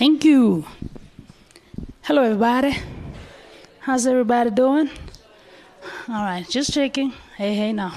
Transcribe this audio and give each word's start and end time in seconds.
Thank 0.00 0.24
you. 0.24 0.64
Hello, 2.00 2.22
everybody. 2.22 2.74
How's 3.80 4.06
everybody 4.06 4.50
doing? 4.50 4.88
All 6.08 6.24
right, 6.24 6.48
just 6.48 6.72
checking. 6.72 7.12
Hey, 7.36 7.54
hey, 7.54 7.74
now. 7.74 7.92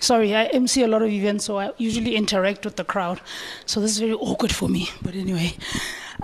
Sorry, 0.00 0.34
I 0.34 0.46
MC 0.46 0.82
a 0.82 0.88
lot 0.88 1.02
of 1.02 1.10
events, 1.10 1.44
so 1.44 1.60
I 1.60 1.70
usually 1.78 2.16
interact 2.16 2.64
with 2.64 2.74
the 2.74 2.82
crowd. 2.82 3.20
So 3.66 3.80
this 3.80 3.92
is 3.92 3.98
very 3.98 4.14
awkward 4.14 4.50
for 4.50 4.68
me. 4.68 4.90
But 5.00 5.14
anyway, 5.14 5.54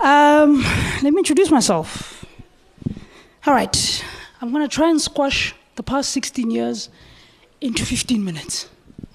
um, 0.01 0.63
let 1.01 1.13
me 1.13 1.19
introduce 1.19 1.49
myself. 1.49 2.25
All 3.47 3.53
right, 3.53 4.03
I'm 4.41 4.51
going 4.51 4.67
to 4.67 4.75
try 4.75 4.89
and 4.89 4.99
squash 4.99 5.55
the 5.77 5.83
past 5.83 6.09
16 6.09 6.51
years 6.51 6.89
into 7.61 7.85
15 7.85 8.21
minutes. 8.21 8.67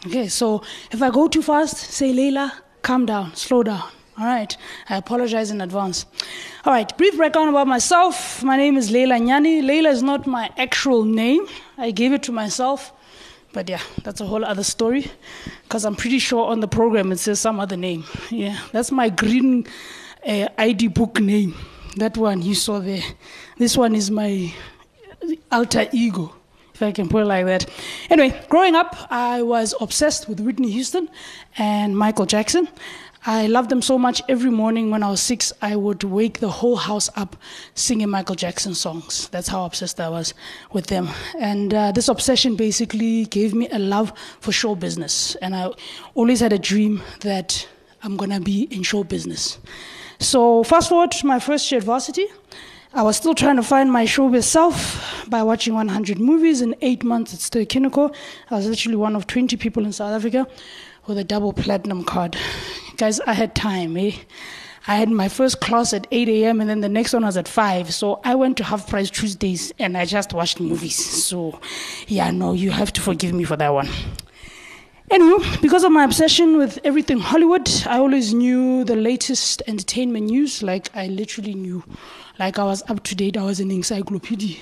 Okay, 0.07 0.29
so 0.29 0.63
if 0.91 1.03
I 1.03 1.11
go 1.11 1.29
too 1.29 1.43
fast, 1.43 1.77
say 1.77 2.15
Leila, 2.15 2.55
calm 2.81 3.05
down, 3.05 3.35
slow 3.35 3.63
down. 3.63 3.91
All 4.19 4.25
right, 4.25 4.57
I 4.89 4.97
apologize 4.97 5.51
in 5.51 5.61
advance. 5.61 6.07
All 6.65 6.73
right, 6.73 6.97
brief 6.97 7.19
background 7.19 7.51
about 7.51 7.67
myself. 7.67 8.43
My 8.43 8.57
name 8.57 8.79
is 8.79 8.91
Leila 8.91 9.17
Nnyane. 9.17 9.63
Leila 9.63 9.91
is 9.91 10.03
not 10.03 10.27
my 10.27 10.51
actual 10.57 11.05
name, 11.05 11.47
I 11.77 11.91
gave 11.91 12.15
it 12.15 12.23
to 12.23 12.33
myself. 12.33 12.93
But 13.53 13.69
yeah, 13.69 13.83
that's 14.05 14.23
a 14.23 14.25
whole 14.25 14.43
other 14.43 14.63
story 14.63 15.11
because 15.65 15.85
I'm 15.85 15.97
pretty 15.97 16.19
sure 16.19 16.47
on 16.47 16.61
the 16.61 16.69
program 16.69 17.13
it 17.13 17.19
says 17.19 17.41
some 17.41 17.61
other 17.61 17.77
name. 17.77 18.05
Yeah, 18.31 18.59
that's 18.73 18.91
my 18.91 19.11
green 19.11 19.67
uh, 20.27 20.49
ID 20.57 20.89
book 20.89 21.21
name. 21.21 21.55
That 21.97 22.17
one 22.17 22.41
you 22.41 22.55
saw 22.55 22.79
there. 22.79 23.03
This 23.59 23.77
one 23.77 23.95
is 23.95 24.11
my 24.11 24.55
alter 25.53 25.91
ego 25.93 26.35
if 26.77 26.83
I 26.83 26.93
can 26.93 27.09
put 27.09 27.23
it 27.23 27.27
like 27.27 27.47
that. 27.47 27.67
Anyway, 28.11 28.39
growing 28.51 28.75
up, 28.75 28.95
I 29.11 29.41
was 29.41 29.75
obsessed 29.81 30.29
with 30.29 30.41
Whitney 30.41 30.71
Houston 30.71 31.09
and 31.57 31.97
Michael 31.97 32.27
Jackson. 32.27 32.69
I 33.29 33.49
loved 33.49 33.71
them 33.71 33.83
so 33.83 33.99
much. 33.99 34.23
Every 34.29 34.53
morning 34.53 34.93
when 34.93 35.03
I 35.03 35.11
was 35.11 35.21
six, 35.21 35.53
I 35.61 35.75
would 35.75 36.05
wake 36.05 36.39
the 36.39 36.49
whole 36.49 36.77
house 36.77 37.11
up 37.17 37.35
singing 37.75 38.09
Michael 38.09 38.37
Jackson 38.37 38.73
songs. 38.73 39.29
That's 39.31 39.49
how 39.49 39.65
obsessed 39.65 40.01
I 40.01 40.09
was 40.09 40.33
with 40.73 40.87
them. 40.87 41.09
And 41.41 41.75
uh, 41.75 41.91
this 41.91 42.07
obsession 42.07 42.55
basically 42.55 43.25
gave 43.25 43.53
me 43.53 43.69
a 43.71 43.81
love 43.81 44.13
for 44.39 44.53
show 44.53 44.77
business. 44.77 45.35
And 45.43 45.57
I 45.57 45.73
always 46.15 46.39
had 46.39 46.53
a 46.53 46.59
dream 46.59 47.03
that 47.23 47.67
I'm 48.05 48.17
going 48.17 48.31
to 48.31 48.39
be 48.41 48.69
in 48.71 48.85
show 48.85 49.03
business. 49.03 49.59
So, 50.21 50.63
fast 50.63 50.89
forward 50.89 51.11
to 51.11 51.27
my 51.27 51.41
first 51.41 51.69
year 51.73 51.81
at 51.81 51.85
varsity. 51.85 52.27
I 52.97 53.03
was 53.03 53.19
still 53.19 53.35
trying 53.35 53.57
to 53.57 53.63
find 53.63 53.93
my 53.93 54.07
showbiz 54.07 54.45
self 54.45 55.27
by 55.29 55.43
watching 55.43 55.75
100 55.75 56.19
movies 56.19 56.63
in 56.63 56.75
eight 56.81 57.05
months 57.05 57.35
at 57.35 57.41
Ster-Kinekor. 57.41 58.15
I 58.51 58.55
was 58.55 58.67
literally 58.67 58.97
one 58.97 59.15
of 59.15 59.27
20 59.27 59.55
people 59.59 59.85
in 59.85 59.93
South 59.93 60.15
Africa 60.15 60.47
with 61.07 61.19
a 61.19 61.25
double 61.25 61.53
platinum 61.53 62.05
card. 62.05 62.39
Guys, 62.97 63.21
I 63.21 63.35
had 63.35 63.55
time, 63.55 63.99
eh? 63.99 64.13
I 64.87 64.97
had 64.97 65.11
my 65.11 65.29
first 65.29 65.61
class 65.61 65.93
at 65.93 66.07
8 66.11 66.27
a.m. 66.31 66.59
and 66.59 66.71
then 66.71 66.81
the 66.81 66.89
next 66.89 67.13
one 67.13 67.27
was 67.27 67.37
at 67.37 67.47
5. 67.47 67.93
So 67.93 68.19
I 68.25 68.35
went 68.35 68.57
to 68.57 68.65
Half 68.65 68.89
Price 68.89 69.11
Tuesdays 69.11 69.75
and 69.79 69.99
I 69.99 70.07
just 70.07 70.33
watched 70.33 70.59
movies. 70.59 70.97
So, 70.97 71.61
yeah, 72.09 72.31
no, 72.31 72.55
you 72.55 72.71
have 72.71 72.95
to 72.95 73.03
forgive 73.03 73.35
me 73.35 73.45
for 73.45 73.59
that 73.59 73.75
one. 73.75 73.91
Anyway, 75.09 75.39
because 75.63 75.85
of 75.85 75.93
my 75.93 76.03
obsession 76.03 76.57
with 76.57 76.81
everything 76.83 77.21
Hollywood, 77.21 77.71
I 77.87 77.99
always 77.99 78.35
knew 78.35 78.83
the 78.83 78.97
latest 78.97 79.63
entertainment 79.69 80.27
news. 80.27 80.65
Like, 80.65 80.89
I 80.97 81.07
literally 81.07 81.55
knew. 81.55 81.85
Like, 82.41 82.59
I 82.59 82.65
was 82.65 82.83
up 82.89 83.05
to 83.05 83.15
date, 83.15 83.37
I 83.37 83.45
was 83.45 83.61
an 83.61 83.71
encyclopedia. 83.71 84.57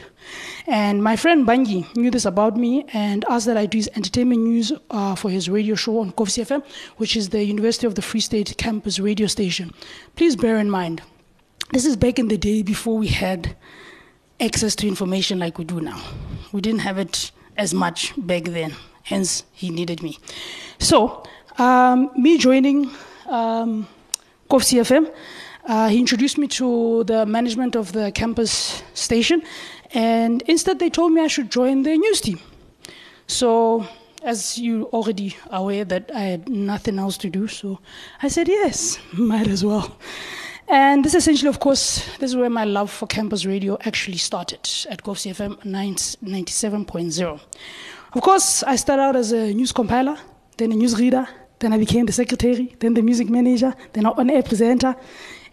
And 0.66 1.02
my 1.02 1.16
friend 1.16 1.46
Bangi 1.46 1.96
knew 1.96 2.10
this 2.10 2.26
about 2.26 2.58
me 2.58 2.84
and 2.92 3.24
asked 3.30 3.46
that 3.46 3.56
I 3.56 3.64
do 3.64 3.78
his 3.78 3.88
entertainment 3.96 4.42
news 4.42 4.70
uh, 4.90 5.14
for 5.14 5.30
his 5.30 5.48
radio 5.48 5.74
show 5.74 5.98
on 6.00 6.12
Kovsie 6.12 6.44
FM, 6.44 6.62
which 6.98 7.16
is 7.16 7.30
the 7.30 7.42
University 7.42 7.86
of 7.86 7.94
the 7.94 8.02
Free 8.02 8.20
State 8.20 8.54
campus 8.58 9.00
radio 9.00 9.26
station. 9.26 9.72
Please 10.14 10.36
bear 10.36 10.58
in 10.58 10.70
mind, 10.70 11.00
this 11.72 11.86
is 11.86 11.96
back 11.96 12.18
in 12.18 12.28
the 12.28 12.36
day 12.36 12.60
before 12.62 12.98
we 12.98 13.08
had 13.08 13.56
access 14.40 14.76
to 14.76 14.86
information 14.86 15.38
like 15.38 15.56
we 15.56 15.64
do 15.64 15.80
now. 15.80 16.02
We 16.52 16.60
didn't 16.60 16.80
have 16.80 16.98
it 16.98 17.32
as 17.56 17.72
much 17.72 18.12
back 18.18 18.44
then 18.44 18.74
hence 19.04 19.44
he 19.52 19.70
needed 19.70 20.02
me. 20.02 20.18
So, 20.78 21.22
um, 21.58 22.10
me 22.16 22.36
joining 22.38 22.90
um, 23.26 23.86
FM, 24.50 25.12
uh, 25.66 25.88
he 25.88 25.98
introduced 25.98 26.36
me 26.36 26.46
to 26.48 27.04
the 27.04 27.24
management 27.24 27.76
of 27.76 27.92
the 27.92 28.12
campus 28.12 28.82
station, 28.94 29.42
and 29.92 30.42
instead 30.42 30.78
they 30.78 30.90
told 30.90 31.12
me 31.12 31.20
I 31.22 31.28
should 31.28 31.50
join 31.50 31.82
the 31.82 31.96
news 31.96 32.20
team. 32.20 32.40
So, 33.26 33.86
as 34.22 34.58
you 34.58 34.84
already 34.92 35.36
aware 35.50 35.84
that 35.84 36.10
I 36.14 36.20
had 36.20 36.48
nothing 36.48 36.98
else 36.98 37.16
to 37.18 37.30
do, 37.30 37.46
so 37.46 37.78
I 38.22 38.28
said 38.28 38.48
yes, 38.48 38.98
might 39.12 39.46
as 39.48 39.64
well. 39.64 39.96
And 40.66 41.04
this 41.04 41.14
essentially, 41.14 41.48
of 41.48 41.60
course, 41.60 42.04
this 42.18 42.30
is 42.30 42.36
where 42.36 42.48
my 42.48 42.64
love 42.64 42.90
for 42.90 43.06
campus 43.06 43.44
radio 43.44 43.76
actually 43.84 44.16
started 44.16 44.60
at 44.88 45.02
FM 45.04 45.62
97.0. 45.62 47.40
Of 48.14 48.22
course, 48.22 48.62
I 48.62 48.76
started 48.76 49.02
out 49.02 49.16
as 49.16 49.32
a 49.32 49.52
news 49.52 49.72
compiler, 49.72 50.16
then 50.56 50.70
a 50.70 50.76
news 50.76 51.00
reader, 51.00 51.26
then 51.58 51.72
I 51.72 51.78
became 51.78 52.06
the 52.06 52.12
secretary, 52.12 52.76
then 52.78 52.94
the 52.94 53.02
music 53.02 53.28
manager, 53.28 53.74
then 53.92 54.06
an 54.06 54.30
air 54.30 54.44
presenter. 54.44 54.94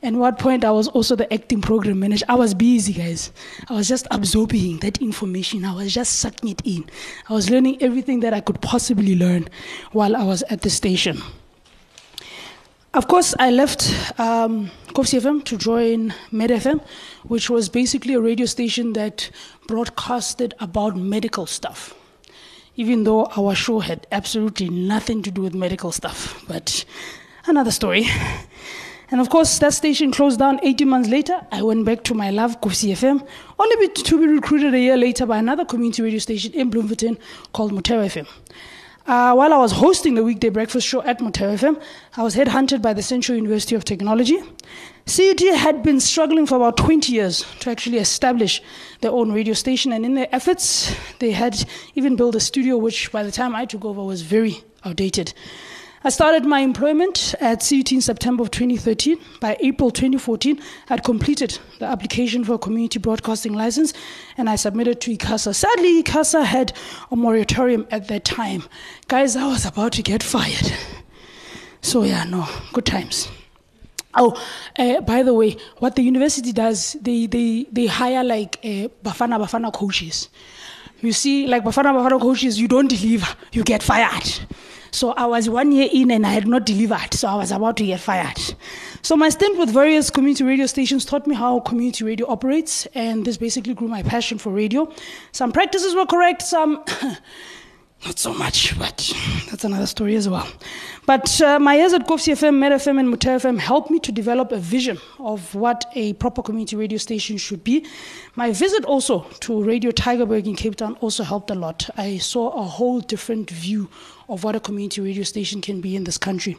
And 0.04 0.16
at 0.16 0.20
one 0.20 0.36
point, 0.36 0.64
I 0.64 0.70
was 0.70 0.88
also 0.88 1.16
the 1.16 1.32
acting 1.34 1.60
program 1.62 2.00
manager. 2.00 2.24
I 2.30 2.36
was 2.36 2.54
busy, 2.54 2.94
guys. 2.94 3.32
I 3.68 3.74
was 3.74 3.88
just 3.88 4.06
absorbing 4.12 4.78
that 4.80 5.02
information. 5.02 5.66
I 5.66 5.74
was 5.74 5.92
just 5.92 6.20
sucking 6.20 6.50
it 6.50 6.62
in. 6.64 6.88
I 7.28 7.34
was 7.34 7.50
learning 7.50 7.82
everything 7.82 8.20
that 8.20 8.32
I 8.32 8.42
could 8.42 8.62
possibly 8.62 9.16
learn 9.16 9.50
while 9.92 10.16
I 10.16 10.24
was 10.24 10.44
at 10.52 10.62
the 10.62 10.70
station. 10.70 11.20
Of 12.94 13.08
course, 13.08 13.34
I 13.40 13.50
left 13.50 13.90
um, 14.20 14.70
FM 14.94 15.44
to 15.46 15.58
join 15.58 16.14
Med 16.32 16.52
FM, 16.52 16.80
which 17.24 17.50
was 17.50 17.70
basically 17.70 18.14
a 18.14 18.20
radio 18.20 18.46
station 18.46 18.94
that 18.94 19.32
broadcasted 19.66 20.54
about 20.60 20.96
medical 20.96 21.48
stuff 21.48 21.96
even 22.76 23.04
though 23.04 23.26
our 23.38 23.56
show 23.56 23.80
had 23.80 24.08
absolutely 24.12 24.70
nothing 24.70 25.22
to 25.24 25.32
do 25.32 25.42
with 25.42 25.54
medical 25.54 25.92
stuff. 25.92 26.44
But 26.48 26.86
another 27.46 27.72
story. 27.72 28.08
And 29.12 29.20
of 29.20 29.30
course, 29.30 29.60
that 29.60 29.74
station 29.74 30.12
closed 30.12 30.40
down 30.40 30.62
18 30.64 30.88
months 30.88 31.10
later. 31.10 31.46
I 31.52 31.62
went 31.64 31.84
back 31.86 32.04
to 32.06 32.14
my 32.14 32.32
love, 32.32 32.62
Kovsie 32.62 32.94
FM, 32.94 33.28
only 33.60 33.88
to 33.90 34.18
be 34.18 34.26
recruited 34.26 34.74
a 34.74 34.80
year 34.80 34.96
later 34.96 35.26
by 35.26 35.38
another 35.38 35.66
community 35.66 36.02
radio 36.02 36.20
station 36.20 36.54
in 36.54 36.70
Bloemfontein 36.70 37.18
called 37.52 37.74
Motheo 37.74 38.06
FM. 38.06 38.28
Uh, 39.08 39.34
while 39.34 39.52
I 39.52 39.58
was 39.58 39.72
hosting 39.72 40.14
the 40.14 40.24
weekday 40.24 40.50
breakfast 40.50 40.88
show 40.88 41.02
at 41.02 41.20
Motheo 41.20 41.56
FM, 41.56 41.82
I 42.18 42.22
was 42.22 42.36
headhunted 42.36 42.84
by 42.84 42.94
the 42.94 43.02
Central 43.02 43.36
University 43.36 43.74
of 43.74 43.84
Technology. 43.84 44.40
CUT 45.08 45.40
had 45.56 45.82
been 45.82 46.00
struggling 46.00 46.46
for 46.46 46.56
about 46.56 46.78
20 46.78 47.12
years 47.12 47.44
to 47.62 47.72
actually 47.72 47.98
establish 47.98 48.62
their 49.02 49.12
own 49.12 49.32
radio 49.32 49.56
station, 49.56 49.92
and 49.92 50.06
in 50.06 50.14
their 50.14 50.28
efforts, 50.32 50.96
they 51.18 51.32
had 51.32 51.66
even 51.96 52.16
built 52.16 52.36
a 52.36 52.40
studio 52.40 52.78
which, 52.78 53.12
by 53.12 53.24
the 53.24 53.32
time 53.32 53.56
I 53.56 53.66
took 53.66 53.84
over, 53.86 54.04
was 54.04 54.22
very 54.22 54.64
outdated. 54.86 55.34
I 56.04 56.10
started 56.10 56.46
my 56.46 56.62
employment 56.62 57.36
at 57.40 57.60
CUT 57.60 57.92
in 57.92 58.02
September 58.02 58.42
of 58.42 58.50
2013. 58.50 59.20
By 59.40 59.56
April 59.60 59.92
2014, 59.92 60.60
I 60.60 60.64
had 60.88 61.04
completed 61.04 61.60
the 61.78 61.86
application 61.86 62.44
for 62.44 62.54
a 62.56 62.58
community 62.58 62.98
broadcasting 62.98 63.54
license 63.54 63.94
and 64.36 64.50
I 64.50 64.56
submitted 64.56 65.00
to 65.02 65.16
ICASA. 65.16 65.54
Sadly, 65.54 66.02
ICASA 66.02 66.44
had 66.44 66.74
a 67.12 67.16
moratorium 67.16 67.86
at 67.92 68.08
that 68.08 68.26
time. 68.26 68.64
Guys, 69.10 69.36
I 69.36 69.46
was 69.46 69.64
about 69.64 69.94
to 69.94 70.02
get 70.02 70.24
fired. 70.24 70.74
So, 71.82 72.02
yeah, 72.02 72.24
no, 72.24 72.48
good 72.74 72.88
times. 72.88 73.28
Oh, 74.16 74.44
uh, 74.80 75.02
by 75.02 75.22
the 75.22 75.36
way, 75.36 75.56
what 75.78 75.96
the 75.96 76.02
university 76.02 76.52
does, 76.52 76.94
they, 77.00 77.28
they, 77.28 77.68
they 77.72 77.86
hire 77.86 78.24
like 78.24 78.58
uh, 78.64 78.90
Bafana 79.04 79.40
Bafana 79.40 79.72
coaches. 79.72 80.30
You 81.02 81.14
see, 81.14 81.46
like 81.46 81.64
Bafana 81.64 81.94
Bafana 81.94 82.20
coaches, 82.20 82.60
you 82.60 82.68
don't 82.68 82.88
deliver, 82.88 83.28
you 83.52 83.64
get 83.64 83.84
fired. 83.84 84.40
So 84.94 85.12
I 85.12 85.26
was 85.26 85.50
one 85.50 85.72
year 85.72 85.90
in 85.92 86.12
and 86.12 86.26
I 86.26 86.32
had 86.32 86.48
not 86.48 86.66
delivered, 86.66 87.14
so 87.14 87.30
I 87.30 87.36
was 87.36 87.52
about 87.52 87.78
to 87.78 87.86
get 87.86 88.02
fired. 88.02 88.38
So 89.02 89.16
my 89.16 89.30
stint 89.30 89.58
with 89.58 89.70
various 89.70 90.10
community 90.10 90.44
radio 90.44 90.66
stations 90.66 91.06
taught 91.06 91.26
me 91.26 91.34
how 91.34 91.62
community 91.62 92.04
radio 92.04 92.30
operates, 92.30 92.86
and 92.88 93.26
this 93.26 93.38
basically 93.38 93.74
grew 93.74 93.88
my 93.88 94.04
passion 94.04 94.38
for 94.38 94.52
radio. 94.52 94.92
Some 95.32 95.54
practices 95.54 95.96
were 95.96 96.06
correct, 96.06 96.42
some 96.42 96.84
not 98.06 98.18
so 98.18 98.34
much, 98.34 98.78
but 98.80 98.98
that's 99.50 99.64
another 99.64 99.86
story 99.86 100.16
as 100.16 100.28
well. 100.28 100.48
But 101.06 101.42
uh, 101.42 101.60
my 101.60 101.76
years 101.76 101.94
at 101.94 102.08
Kovsie 102.08 102.34
FM, 102.34 102.58
Med 102.58 102.72
FM, 102.72 103.00
and 103.00 103.14
Motheo 103.14 103.36
FM 103.36 103.60
helped 103.60 103.92
me 103.92 104.00
to 104.00 104.12
develop 104.12 104.52
a 104.52 104.58
vision 104.58 104.98
of 105.20 105.54
what 105.54 105.86
a 105.94 106.14
proper 106.14 106.42
community 106.42 106.76
radio 106.76 106.98
station 106.98 107.38
should 107.38 107.64
be. 107.64 107.86
My 108.36 108.52
visit 108.52 108.86
also 108.86 109.22
to 109.42 109.64
Radio 109.64 109.92
Tygerberg 109.92 110.48
in 110.48 110.56
Cape 110.56 110.76
Town 110.76 110.96
also 111.02 111.24
helped 111.24 111.52
a 111.52 111.56
lot. 111.56 111.90
I 111.96 112.18
saw 112.18 112.50
a 112.52 112.64
whole 112.64 113.02
different 113.02 113.50
view 113.52 113.90
of 114.28 114.44
what 114.44 114.56
a 114.56 114.60
community 114.60 115.02
radio 115.02 115.24
station 115.24 115.62
can 115.62 115.82
be 115.82 115.96
in 115.96 116.04
this 116.04 116.18
country. 116.18 116.58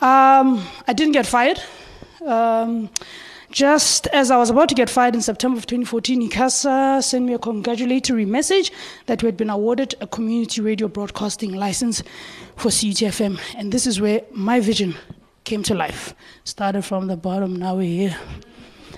Um, 0.00 0.62
I 0.86 0.92
didn't 0.94 1.12
get 1.12 1.26
fired. 1.26 1.60
Um, 2.24 2.90
just 3.50 4.06
as 4.08 4.30
I 4.30 4.36
was 4.36 4.50
about 4.50 4.68
to 4.68 4.74
get 4.74 4.90
fired 4.90 5.14
in 5.14 5.22
September 5.22 5.56
of 5.58 5.66
2014, 5.66 6.30
ICASA 6.30 7.02
sent 7.02 7.24
me 7.24 7.34
a 7.34 7.38
congratulatory 7.38 8.26
message 8.26 8.70
that 9.06 9.22
we 9.22 9.26
had 9.26 9.36
been 9.36 9.50
awarded 9.50 9.94
a 10.00 10.06
community 10.06 10.60
radio 10.60 10.88
broadcasting 10.88 11.52
license 11.52 12.02
for 12.56 12.68
CUTFM. 12.68 13.40
And 13.56 13.72
this 13.72 13.86
is 13.86 14.00
where 14.00 14.22
my 14.32 14.60
vision 14.60 14.94
came 15.44 15.62
to 15.62 15.74
life. 15.74 16.14
Started 16.44 16.82
from 16.82 17.06
the 17.06 17.16
bottom, 17.16 17.56
now 17.56 17.76
we're 17.76 18.08
here. 18.08 18.16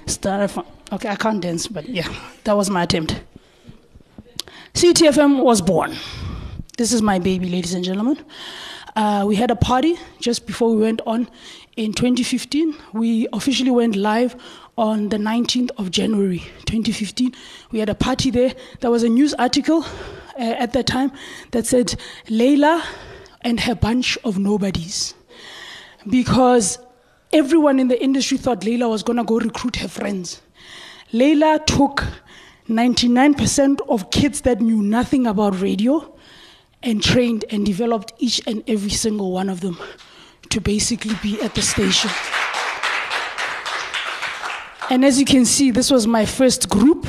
Started 0.07 0.49
from, 0.49 0.67
okay, 0.93 1.09
I 1.09 1.17
can't 1.17 1.41
dance, 1.41 1.69
but 1.69 1.89
yeah, 1.89 2.13
that 2.45 2.57
was 2.57 2.69
my 2.69 2.83
attempt. 2.83 3.23
CTFM 4.75 5.45
was 5.45 5.61
born. 5.61 5.97
This 6.77 6.93
is 6.93 7.03
my 7.03 7.19
baby, 7.19 7.49
ladies 7.49 7.75
and 7.75 7.85
gentlemen. 7.85 8.19
Uh, 8.97 9.25
we 9.27 9.37
had 9.37 9.51
a 9.51 9.57
party 9.57 9.97
just 10.21 10.47
before 10.47 10.75
we 10.75 10.83
went 10.83 11.01
on 11.07 11.29
in 11.81 11.95
2015. 11.95 12.77
We 12.93 13.27
officially 13.33 13.71
went 13.71 13.97
live 13.97 14.37
on 14.77 15.09
the 15.09 15.17
19th 15.17 15.71
of 15.79 15.91
January 15.91 16.41
2015. 16.67 17.35
We 17.73 17.79
had 17.79 17.89
a 17.89 17.95
party 17.95 18.31
there. 18.31 18.55
There 18.81 18.91
was 18.91 19.03
a 19.03 19.09
news 19.09 19.33
article 19.35 19.83
uh, 20.39 20.57
at 20.65 20.75
that 20.75 20.87
time 20.87 21.11
that 21.53 21.65
said 21.65 21.95
Layla 22.27 22.85
and 23.41 23.61
her 23.61 23.75
bunch 23.75 24.19
of 24.25 24.39
nobodies. 24.39 25.15
Because 26.07 26.79
everyone 27.33 27.81
in 27.81 27.89
the 27.89 28.03
industry 28.03 28.37
thought 28.37 28.61
Layla 28.61 28.91
was 28.91 29.03
going 29.03 29.17
to 29.17 29.25
go 29.25 29.39
recruit 29.39 29.77
her 29.77 29.89
friends. 29.89 30.43
Layla 31.15 31.65
took 31.65 32.05
99% 32.69 33.81
of 33.89 34.11
kids 34.11 34.43
that 34.43 34.61
knew 34.61 34.83
nothing 34.83 35.27
about 35.27 35.59
radio 35.63 36.15
and 36.83 37.03
trained 37.03 37.47
and 37.49 37.65
developed 37.65 38.13
each 38.19 38.43
and 38.47 38.63
every 38.69 38.91
single 38.91 39.33
one 39.33 39.49
of 39.49 39.63
them 39.63 39.79
to 40.51 40.61
basically 40.61 41.15
be 41.23 41.41
at 41.41 41.55
the 41.55 41.63
station. 41.63 42.11
And 44.91 45.05
as 45.05 45.19
you 45.19 45.25
can 45.25 45.45
see, 45.45 45.71
this 45.71 45.91
was 45.91 46.07
my 46.07 46.27
first 46.27 46.69
group 46.69 47.07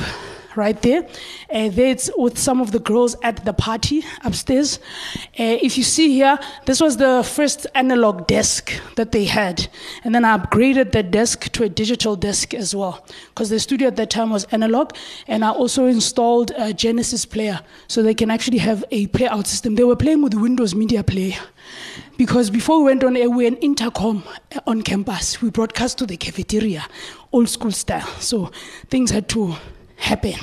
right 0.56 0.80
there. 0.82 1.06
Uh, 1.52 1.68
that's 1.68 2.10
with 2.16 2.38
some 2.38 2.60
of 2.60 2.72
the 2.72 2.78
girls 2.78 3.16
at 3.22 3.44
the 3.44 3.52
party 3.52 4.04
upstairs. 4.24 4.78
Uh, 5.38 5.58
if 5.62 5.76
you 5.76 5.82
see 5.82 6.12
here, 6.12 6.38
this 6.66 6.80
was 6.80 6.96
the 6.96 7.22
first 7.22 7.66
analog 7.74 8.26
desk 8.26 8.72
that 8.96 9.12
they 9.12 9.24
had. 9.24 9.68
And 10.04 10.14
then 10.14 10.24
I 10.24 10.36
upgraded 10.36 10.92
that 10.92 11.10
desk 11.10 11.50
to 11.52 11.64
a 11.64 11.68
digital 11.68 12.16
desk 12.16 12.54
as 12.54 12.74
well, 12.74 13.04
because 13.28 13.50
the 13.50 13.60
studio 13.60 13.88
at 13.88 13.96
that 13.96 14.10
time 14.10 14.30
was 14.30 14.44
analog. 14.52 14.94
And 15.26 15.44
I 15.44 15.50
also 15.50 15.86
installed 15.86 16.52
a 16.56 16.72
Genesis 16.72 17.24
player 17.24 17.60
so 17.88 18.02
they 18.02 18.14
can 18.14 18.30
actually 18.30 18.58
have 18.58 18.84
a 18.90 19.06
playout 19.08 19.46
system. 19.46 19.74
They 19.74 19.84
were 19.84 19.96
playing 19.96 20.22
with 20.22 20.32
the 20.32 20.40
Windows 20.40 20.74
Media 20.74 21.02
Player. 21.02 21.38
Because 22.18 22.50
before 22.50 22.78
we 22.78 22.84
went 22.84 23.02
on 23.04 23.16
air, 23.16 23.28
we 23.28 23.44
had 23.44 23.54
an 23.54 23.58
intercom 23.60 24.22
on 24.66 24.82
campus. 24.82 25.40
We 25.40 25.50
broadcast 25.50 25.98
to 25.98 26.06
the 26.06 26.16
cafeteria, 26.16 26.86
old 27.32 27.48
school 27.48 27.72
style. 27.72 28.06
So 28.20 28.50
things 28.90 29.10
had 29.10 29.28
to 29.30 29.56
happen. 30.02 30.34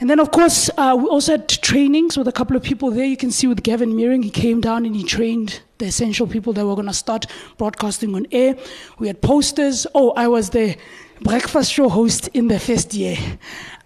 And 0.00 0.10
then, 0.10 0.18
of 0.18 0.32
course, 0.32 0.68
uh, 0.76 0.96
we 0.98 1.06
also 1.08 1.32
had 1.32 1.48
trainings 1.48 2.18
with 2.18 2.26
a 2.26 2.32
couple 2.32 2.56
of 2.56 2.62
people 2.64 2.90
there. 2.90 3.04
You 3.04 3.16
can 3.16 3.30
see 3.30 3.46
with 3.46 3.62
Gavin 3.62 3.94
Meering, 3.94 4.24
he 4.24 4.30
came 4.30 4.60
down 4.60 4.84
and 4.84 4.96
he 4.96 5.04
trained 5.04 5.62
the 5.78 5.86
essential 5.86 6.26
people 6.26 6.52
that 6.54 6.66
were 6.66 6.74
going 6.74 6.88
to 6.88 6.92
start 6.92 7.26
broadcasting 7.56 8.14
on 8.16 8.26
air. 8.32 8.56
We 8.98 9.06
had 9.06 9.22
posters. 9.22 9.86
Oh, 9.94 10.10
I 10.16 10.26
was 10.26 10.50
the 10.50 10.76
breakfast 11.22 11.72
show 11.72 11.88
host 11.88 12.28
in 12.28 12.48
the 12.48 12.58
first 12.58 12.94
year. 12.94 13.16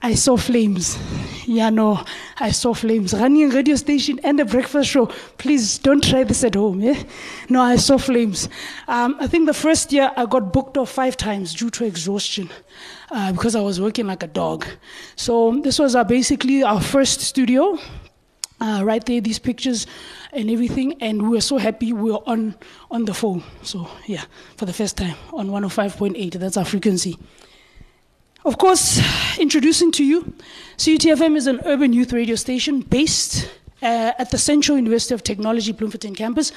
I 0.02 0.14
saw 0.14 0.36
flames. 0.36 0.98
Yeah, 1.46 1.70
no, 1.70 2.04
I 2.38 2.50
saw 2.50 2.74
flames. 2.74 3.12
Running 3.14 3.50
a 3.50 3.54
radio 3.54 3.76
station 3.76 4.20
and 4.22 4.38
a 4.40 4.44
breakfast 4.44 4.90
show. 4.90 5.06
Please 5.38 5.78
don't 5.78 6.02
try 6.02 6.24
this 6.24 6.44
at 6.44 6.54
home. 6.54 6.80
Yeah? 6.80 7.02
No, 7.48 7.62
I 7.62 7.76
saw 7.76 7.98
flames. 7.98 8.48
Um, 8.88 9.16
I 9.20 9.26
think 9.26 9.46
the 9.46 9.54
first 9.54 9.92
year 9.92 10.12
I 10.16 10.26
got 10.26 10.52
booked 10.52 10.76
off 10.76 10.90
five 10.90 11.16
times 11.16 11.54
due 11.54 11.70
to 11.70 11.84
exhaustion 11.84 12.50
uh, 13.10 13.32
because 13.32 13.54
I 13.54 13.60
was 13.60 13.80
working 13.80 14.06
like 14.06 14.22
a 14.22 14.28
dog. 14.28 14.66
So 15.16 15.60
this 15.62 15.78
was 15.78 15.94
uh, 15.94 16.04
basically 16.04 16.62
our 16.62 16.80
first 16.80 17.20
studio. 17.20 17.78
Uh, 18.58 18.82
right 18.84 19.04
there, 19.04 19.20
these 19.20 19.38
pictures 19.38 19.86
and 20.32 20.50
everything, 20.50 20.94
and 21.02 21.20
we 21.22 21.28
were 21.28 21.42
so 21.42 21.58
happy 21.58 21.92
we 21.92 22.10
were 22.10 22.22
on 22.26 22.54
on 22.90 23.04
the 23.04 23.12
phone. 23.12 23.42
So 23.62 23.86
yeah, 24.06 24.24
for 24.56 24.64
the 24.64 24.72
first 24.72 24.96
time 24.96 25.14
on 25.34 25.48
105.8, 25.48 26.32
that's 26.34 26.56
our 26.56 26.64
frequency. 26.64 27.18
Of 28.46 28.58
course, 28.58 29.00
introducing 29.38 29.92
to 29.92 30.04
you, 30.04 30.32
CUTFM 30.78 31.36
is 31.36 31.46
an 31.46 31.60
urban 31.66 31.92
youth 31.92 32.12
radio 32.12 32.36
station 32.36 32.80
based 32.80 33.50
uh, 33.82 34.12
at 34.18 34.30
the 34.30 34.38
Central 34.38 34.78
University 34.78 35.14
of 35.14 35.22
Technology 35.22 35.72
Bloemfontein 35.72 36.14
campus. 36.14 36.52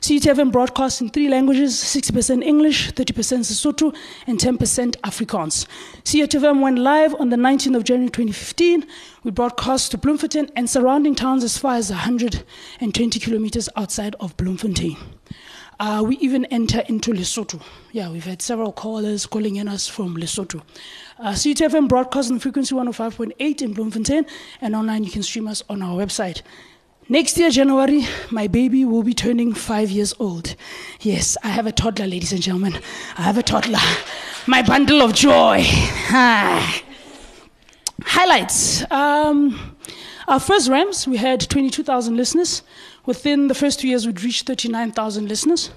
CUTFM 0.00 0.50
broadcasts 0.50 1.02
in 1.02 1.10
three 1.10 1.28
languages 1.28 1.74
60% 1.74 2.42
English, 2.42 2.92
30% 2.92 3.44
Sesotho, 3.44 3.94
and 4.26 4.38
10% 4.38 4.96
Afrikaans. 5.02 5.66
CUTFM 6.04 6.62
went 6.62 6.78
live 6.78 7.14
on 7.20 7.28
the 7.28 7.36
19th 7.36 7.76
of 7.76 7.84
January 7.84 8.08
2015. 8.08 8.86
We 9.24 9.30
broadcast 9.30 9.90
to 9.90 9.98
Bloemfontein 9.98 10.50
and 10.56 10.70
surrounding 10.70 11.14
towns 11.14 11.44
as 11.44 11.58
far 11.58 11.74
as 11.74 11.90
120 11.90 13.20
kilometers 13.20 13.68
outside 13.76 14.16
of 14.20 14.34
Bloemfontein. 14.38 14.96
Uh, 15.78 16.02
we 16.06 16.16
even 16.18 16.46
enter 16.46 16.80
into 16.88 17.12
Lesotho. 17.12 17.62
Yeah, 17.92 18.10
we've 18.10 18.24
had 18.24 18.40
several 18.40 18.72
callers 18.72 19.26
calling 19.26 19.56
in 19.56 19.68
us 19.68 19.86
from 19.86 20.16
Lesotho. 20.16 20.62
Uh, 21.18 21.32
CTFM 21.32 21.88
broadcasts 21.88 22.30
on 22.30 22.38
frequency 22.38 22.74
105.8 22.74 23.62
in 23.62 23.74
Bloemfontein, 23.74 24.24
and 24.62 24.74
online 24.74 25.04
you 25.04 25.10
can 25.10 25.22
stream 25.22 25.46
us 25.46 25.62
on 25.68 25.82
our 25.82 25.96
website. 25.98 26.40
Next 27.10 27.36
year, 27.38 27.50
January, 27.50 28.06
my 28.30 28.46
baby 28.46 28.84
will 28.84 29.02
be 29.02 29.14
turning 29.14 29.52
five 29.52 29.90
years 29.90 30.14
old. 30.20 30.54
Yes, 31.00 31.36
I 31.42 31.48
have 31.48 31.66
a 31.66 31.72
toddler, 31.72 32.06
ladies 32.06 32.32
and 32.32 32.40
gentlemen. 32.40 32.78
I 33.18 33.22
have 33.22 33.36
a 33.36 33.42
toddler. 33.42 33.80
My 34.46 34.62
bundle 34.62 35.02
of 35.02 35.12
joy. 35.12 35.64
Highlights. 38.04 38.88
Um, 38.92 39.76
our 40.28 40.38
first 40.38 40.68
RAMs, 40.68 41.08
we 41.08 41.16
had 41.16 41.40
22,000 41.40 42.16
listeners. 42.16 42.62
Within 43.04 43.48
the 43.48 43.56
first 43.56 43.80
two 43.80 43.88
years, 43.88 44.06
we'd 44.06 44.22
reached 44.22 44.46
39,000 44.46 45.28
listeners. 45.28 45.72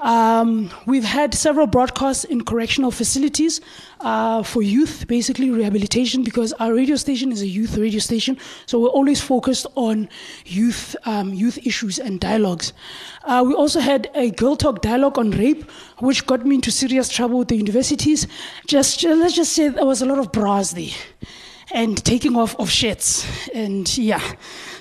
Um, 0.00 0.70
we've 0.86 1.04
had 1.04 1.34
several 1.34 1.66
broadcasts 1.66 2.24
in 2.24 2.44
correctional 2.44 2.90
facilities 2.90 3.60
uh, 4.00 4.42
for 4.42 4.62
youth, 4.62 5.06
basically 5.06 5.50
rehabilitation, 5.50 6.24
because 6.24 6.54
our 6.54 6.72
radio 6.72 6.96
station 6.96 7.30
is 7.32 7.42
a 7.42 7.46
youth 7.46 7.76
radio 7.76 8.00
station. 8.00 8.38
So 8.64 8.80
we're 8.80 8.88
always 8.88 9.20
focused 9.20 9.66
on 9.74 10.08
youth, 10.46 10.96
um, 11.04 11.34
youth 11.34 11.58
issues 11.66 11.98
and 11.98 12.18
dialogues. 12.18 12.72
Uh, 13.24 13.44
we 13.46 13.52
also 13.54 13.80
had 13.80 14.10
a 14.14 14.30
girl 14.30 14.56
talk 14.56 14.80
dialogue 14.80 15.18
on 15.18 15.32
rape, 15.32 15.70
which 15.98 16.26
got 16.26 16.46
me 16.46 16.54
into 16.54 16.70
serious 16.70 17.10
trouble 17.10 17.38
with 17.38 17.48
the 17.48 17.56
universities. 17.56 18.26
Just 18.66 19.02
let's 19.04 19.34
just 19.34 19.52
say 19.52 19.68
there 19.68 19.84
was 19.84 20.00
a 20.00 20.06
lot 20.06 20.18
of 20.18 20.32
bras 20.32 20.72
there 20.72 20.94
and 21.72 22.04
taking 22.04 22.36
off 22.36 22.56
of 22.58 22.70
shirts, 22.70 23.26
and 23.54 23.96
yeah. 23.96 24.20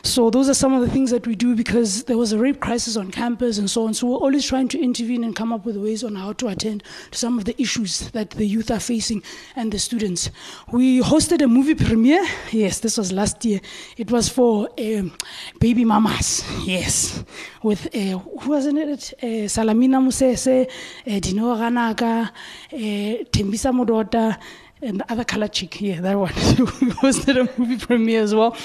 So 0.03 0.29
those 0.29 0.47
are 0.49 0.53
some 0.53 0.73
of 0.73 0.81
the 0.81 0.89
things 0.89 1.11
that 1.11 1.27
we 1.27 1.35
do 1.35 1.55
because 1.55 2.05
there 2.05 2.17
was 2.17 2.31
a 2.31 2.37
rape 2.37 2.59
crisis 2.61 2.95
on 2.95 3.11
campus 3.11 3.57
and 3.57 3.69
so 3.69 3.85
on. 3.85 3.93
So 3.93 4.07
we're 4.07 4.17
always 4.17 4.45
trying 4.45 4.69
to 4.69 4.81
intervene 4.81 5.23
and 5.23 5.35
come 5.35 5.51
up 5.51 5.65
with 5.65 5.75
ways 5.77 6.03
on 6.03 6.15
how 6.15 6.33
to 6.33 6.47
attend 6.47 6.83
to 7.11 7.17
some 7.17 7.37
of 7.37 7.45
the 7.45 7.59
issues 7.61 8.09
that 8.11 8.31
the 8.31 8.45
youth 8.45 8.71
are 8.71 8.79
facing 8.79 9.21
and 9.55 9.71
the 9.71 9.79
students. 9.79 10.31
We 10.71 11.01
hosted 11.01 11.41
a 11.41 11.47
movie 11.47 11.75
premiere. 11.75 12.25
Yes, 12.51 12.79
this 12.79 12.97
was 12.97 13.11
last 13.11 13.43
year. 13.43 13.59
It 13.97 14.09
was 14.09 14.29
for 14.29 14.69
um, 14.79 15.11
baby 15.59 15.83
mamas. 15.83 16.43
Yes, 16.65 17.23
with 17.61 17.87
uh, 17.93 18.19
who 18.19 18.49
was 18.49 18.65
in 18.65 18.77
it? 18.77 19.13
Uh, 19.21 19.47
Salamina 19.47 19.99
Mosese, 19.99 20.65
uh, 20.65 21.09
Dineo 21.09 21.57
Ranaka, 21.57 22.29
uh, 22.29 23.23
Thembisa 23.31 23.73
Mdoda 23.73 24.39
and 24.81 25.01
the 25.01 25.11
other 25.11 25.25
color 25.25 25.47
chick, 25.47 25.81
yeah, 25.81 25.99
that 25.99 26.17
one. 26.17 26.29
we 26.35 26.91
hosted 27.01 27.35
a 27.37 27.59
movie 27.59 27.77
premiere 27.77 28.21
as 28.21 28.33
well. 28.33 28.55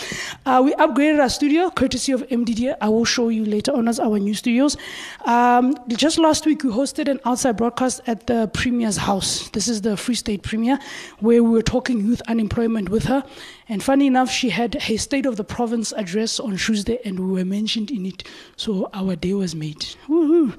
Uh, 0.46 0.62
we 0.64 0.72
upgraded 0.74 1.20
our 1.20 1.28
studio, 1.28 1.70
courtesy 1.70 2.12
of 2.12 2.22
MDD. 2.28 2.76
I 2.80 2.88
will 2.88 3.04
show 3.04 3.30
you 3.30 3.44
later 3.44 3.72
on 3.72 3.88
as 3.88 3.98
our 3.98 4.18
new 4.20 4.34
studios. 4.34 4.76
Um, 5.24 5.76
just 5.88 6.18
last 6.18 6.46
week, 6.46 6.62
we 6.62 6.70
hosted 6.70 7.08
an 7.08 7.20
outside 7.24 7.56
broadcast 7.56 8.00
at 8.06 8.28
the 8.28 8.48
Premier's 8.54 8.96
house. 8.96 9.48
This 9.50 9.66
is 9.66 9.82
the 9.82 9.96
Free 9.96 10.14
State 10.14 10.44
Premier, 10.44 10.78
where 11.18 11.42
we 11.42 11.50
were 11.50 11.62
talking 11.62 11.98
youth 12.00 12.22
unemployment 12.28 12.90
with 12.90 13.04
her. 13.04 13.24
And 13.68 13.82
funny 13.82 14.06
enough, 14.06 14.30
she 14.30 14.50
had 14.50 14.76
a 14.88 14.96
State 14.96 15.26
of 15.26 15.36
the 15.36 15.44
Province 15.44 15.92
address 15.92 16.38
on 16.38 16.56
Tuesday, 16.56 17.00
and 17.04 17.18
we 17.18 17.32
were 17.32 17.44
mentioned 17.44 17.90
in 17.90 18.06
it. 18.06 18.22
So 18.56 18.88
our 18.94 19.16
day 19.16 19.34
was 19.34 19.56
made. 19.56 19.84
Woo-hoo. 20.06 20.54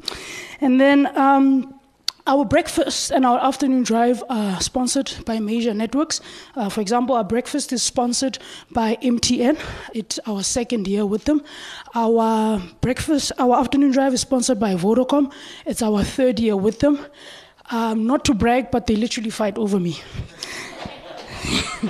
And 0.60 0.82
then. 0.82 1.18
Um, 1.18 1.75
our 2.27 2.44
breakfast 2.44 3.12
and 3.12 3.25
our 3.25 3.39
afternoon 3.39 3.84
drive 3.84 4.24
are 4.29 4.60
sponsored 4.60 5.13
by 5.25 5.39
major 5.39 5.74
networks. 5.74 6.22
Uh, 6.55 6.70
for 6.70 6.82
example, 6.82 7.15
our 7.15 7.24
breakfast 7.24 7.72
is 7.72 7.84
sponsored 7.84 8.39
by 8.72 8.96
MTN. 9.01 9.60
It's 9.94 10.20
our 10.25 10.41
second 10.41 10.88
year 10.88 11.05
with 11.05 11.25
them. 11.25 11.44
Our 11.94 12.62
breakfast, 12.82 13.32
our 13.38 13.60
afternoon 13.60 13.91
drive 13.91 14.13
is 14.13 14.22
sponsored 14.22 14.60
by 14.60 14.74
Vodacom. 14.75 15.32
It's 15.65 15.84
our 15.84 16.03
third 16.03 16.39
year 16.39 16.55
with 16.55 16.79
them. 16.79 17.00
Um, 17.72 18.08
not 18.08 18.25
to 18.25 18.34
brag, 18.34 18.72
but 18.72 18.88
they 18.88 18.96
literally 18.96 19.29
fight 19.29 19.58
over 19.58 19.79
me. 19.79 20.00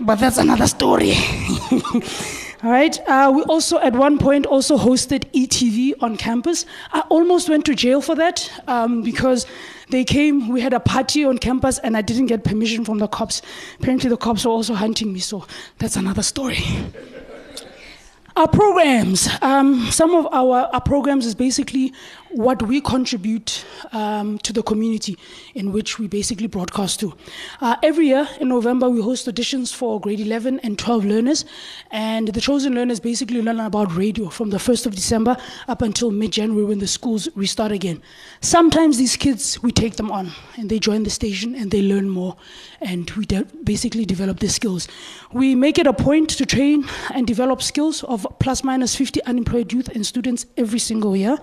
but 0.00 0.16
that's 0.16 0.38
another 0.38 0.66
story. 0.66 1.14
All 2.66 2.72
right. 2.72 2.98
Uh, 3.08 3.30
we 3.32 3.42
also, 3.42 3.78
at 3.78 3.94
one 3.94 4.18
point, 4.18 4.44
also 4.44 4.76
hosted 4.76 5.30
ETV 5.30 5.92
on 6.00 6.16
campus. 6.16 6.66
I 6.92 7.02
almost 7.10 7.48
went 7.48 7.64
to 7.66 7.76
jail 7.76 8.00
for 8.00 8.16
that 8.16 8.50
um, 8.66 9.04
because 9.04 9.46
they 9.90 10.02
came, 10.02 10.48
we 10.48 10.60
had 10.60 10.72
a 10.72 10.80
party 10.80 11.24
on 11.24 11.38
campus, 11.38 11.78
and 11.78 11.96
I 11.96 12.02
didn't 12.02 12.26
get 12.26 12.42
permission 12.42 12.84
from 12.84 12.98
the 12.98 13.06
cops. 13.06 13.40
Apparently, 13.78 14.10
the 14.10 14.16
cops 14.16 14.44
were 14.44 14.50
also 14.50 14.74
hunting 14.74 15.12
me, 15.12 15.20
so 15.20 15.46
that's 15.78 15.94
another 15.94 16.24
story. 16.24 16.58
Our 18.36 18.48
programs, 18.48 19.28
um, 19.42 19.86
some 19.92 20.12
of 20.14 20.26
our, 20.26 20.68
our 20.70 20.80
programs 20.82 21.24
is 21.24 21.34
basically 21.34 21.94
what 22.30 22.62
we 22.62 22.80
contribute 22.80 23.64
um, 23.92 24.38
to 24.38 24.52
the 24.52 24.62
community 24.62 25.16
in 25.54 25.72
which 25.72 25.98
we 25.98 26.06
basically 26.06 26.46
broadcast 26.46 27.00
to. 27.00 27.14
Uh, 27.60 27.76
every 27.82 28.08
year 28.08 28.28
in 28.40 28.48
November, 28.48 28.88
we 28.88 29.00
host 29.00 29.26
auditions 29.26 29.74
for 29.74 30.00
grade 30.00 30.20
11 30.20 30.60
and 30.60 30.78
12 30.78 31.04
learners, 31.04 31.44
and 31.90 32.28
the 32.28 32.40
chosen 32.40 32.74
learners 32.74 33.00
basically 33.00 33.40
learn 33.40 33.60
about 33.60 33.94
radio 33.96 34.28
from 34.28 34.50
the 34.50 34.58
1st 34.58 34.86
of 34.86 34.94
December 34.94 35.36
up 35.68 35.82
until 35.82 36.10
mid 36.10 36.32
January 36.32 36.64
when 36.64 36.78
the 36.78 36.86
schools 36.86 37.28
restart 37.34 37.72
again. 37.72 38.02
Sometimes 38.40 38.98
these 38.98 39.16
kids, 39.16 39.62
we 39.62 39.72
take 39.72 39.96
them 39.96 40.10
on 40.10 40.32
and 40.56 40.68
they 40.68 40.78
join 40.78 41.02
the 41.04 41.10
station 41.10 41.54
and 41.54 41.70
they 41.70 41.82
learn 41.82 42.08
more, 42.08 42.36
and 42.80 43.10
we 43.12 43.24
de- 43.26 43.46
basically 43.64 44.04
develop 44.04 44.40
their 44.40 44.50
skills. 44.50 44.88
We 45.32 45.54
make 45.54 45.78
it 45.78 45.86
a 45.86 45.92
point 45.92 46.30
to 46.30 46.46
train 46.46 46.86
and 47.14 47.26
develop 47.26 47.62
skills 47.62 48.04
of 48.04 48.26
plus 48.38 48.62
minus 48.62 48.94
50 48.94 49.22
unemployed 49.24 49.72
youth 49.72 49.88
and 49.88 50.04
students 50.06 50.46
every 50.56 50.78
single 50.78 51.16
year. 51.16 51.38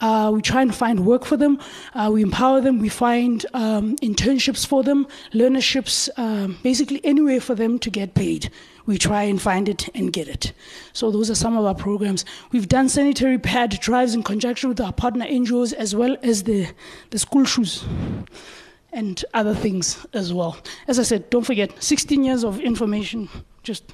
Uh, 0.00 0.30
we 0.34 0.42
try 0.42 0.62
and 0.62 0.74
find 0.74 1.06
work 1.06 1.24
for 1.24 1.36
them. 1.36 1.58
Uh, 1.94 2.10
we 2.12 2.22
empower 2.22 2.60
them. 2.60 2.78
We 2.78 2.88
find 2.88 3.44
um, 3.54 3.96
internships 3.96 4.66
for 4.66 4.82
them, 4.82 5.06
learnerships, 5.32 6.08
um, 6.18 6.58
basically 6.62 7.00
anywhere 7.04 7.40
for 7.40 7.54
them 7.54 7.78
to 7.78 7.90
get 7.90 8.14
paid. 8.14 8.50
We 8.84 8.98
try 8.98 9.22
and 9.24 9.40
find 9.40 9.68
it 9.68 9.88
and 9.94 10.12
get 10.12 10.28
it. 10.28 10.52
So 10.92 11.10
those 11.10 11.30
are 11.30 11.34
some 11.34 11.56
of 11.56 11.64
our 11.64 11.74
programs. 11.74 12.24
We've 12.52 12.68
done 12.68 12.88
sanitary 12.88 13.38
pad 13.38 13.70
drives 13.80 14.14
in 14.14 14.22
conjunction 14.22 14.68
with 14.68 14.80
our 14.80 14.92
partner 14.92 15.26
NGOs 15.26 15.72
as 15.72 15.96
well 15.96 16.16
as 16.22 16.44
the, 16.44 16.68
the 17.10 17.18
school 17.18 17.44
shoes 17.44 17.84
and 18.92 19.24
other 19.34 19.54
things 19.54 20.06
as 20.12 20.32
well. 20.32 20.56
As 20.86 20.98
I 20.98 21.02
said, 21.02 21.28
don't 21.30 21.44
forget 21.44 21.82
16 21.82 22.22
years 22.22 22.44
of 22.44 22.60
information 22.60 23.28
just 23.62 23.92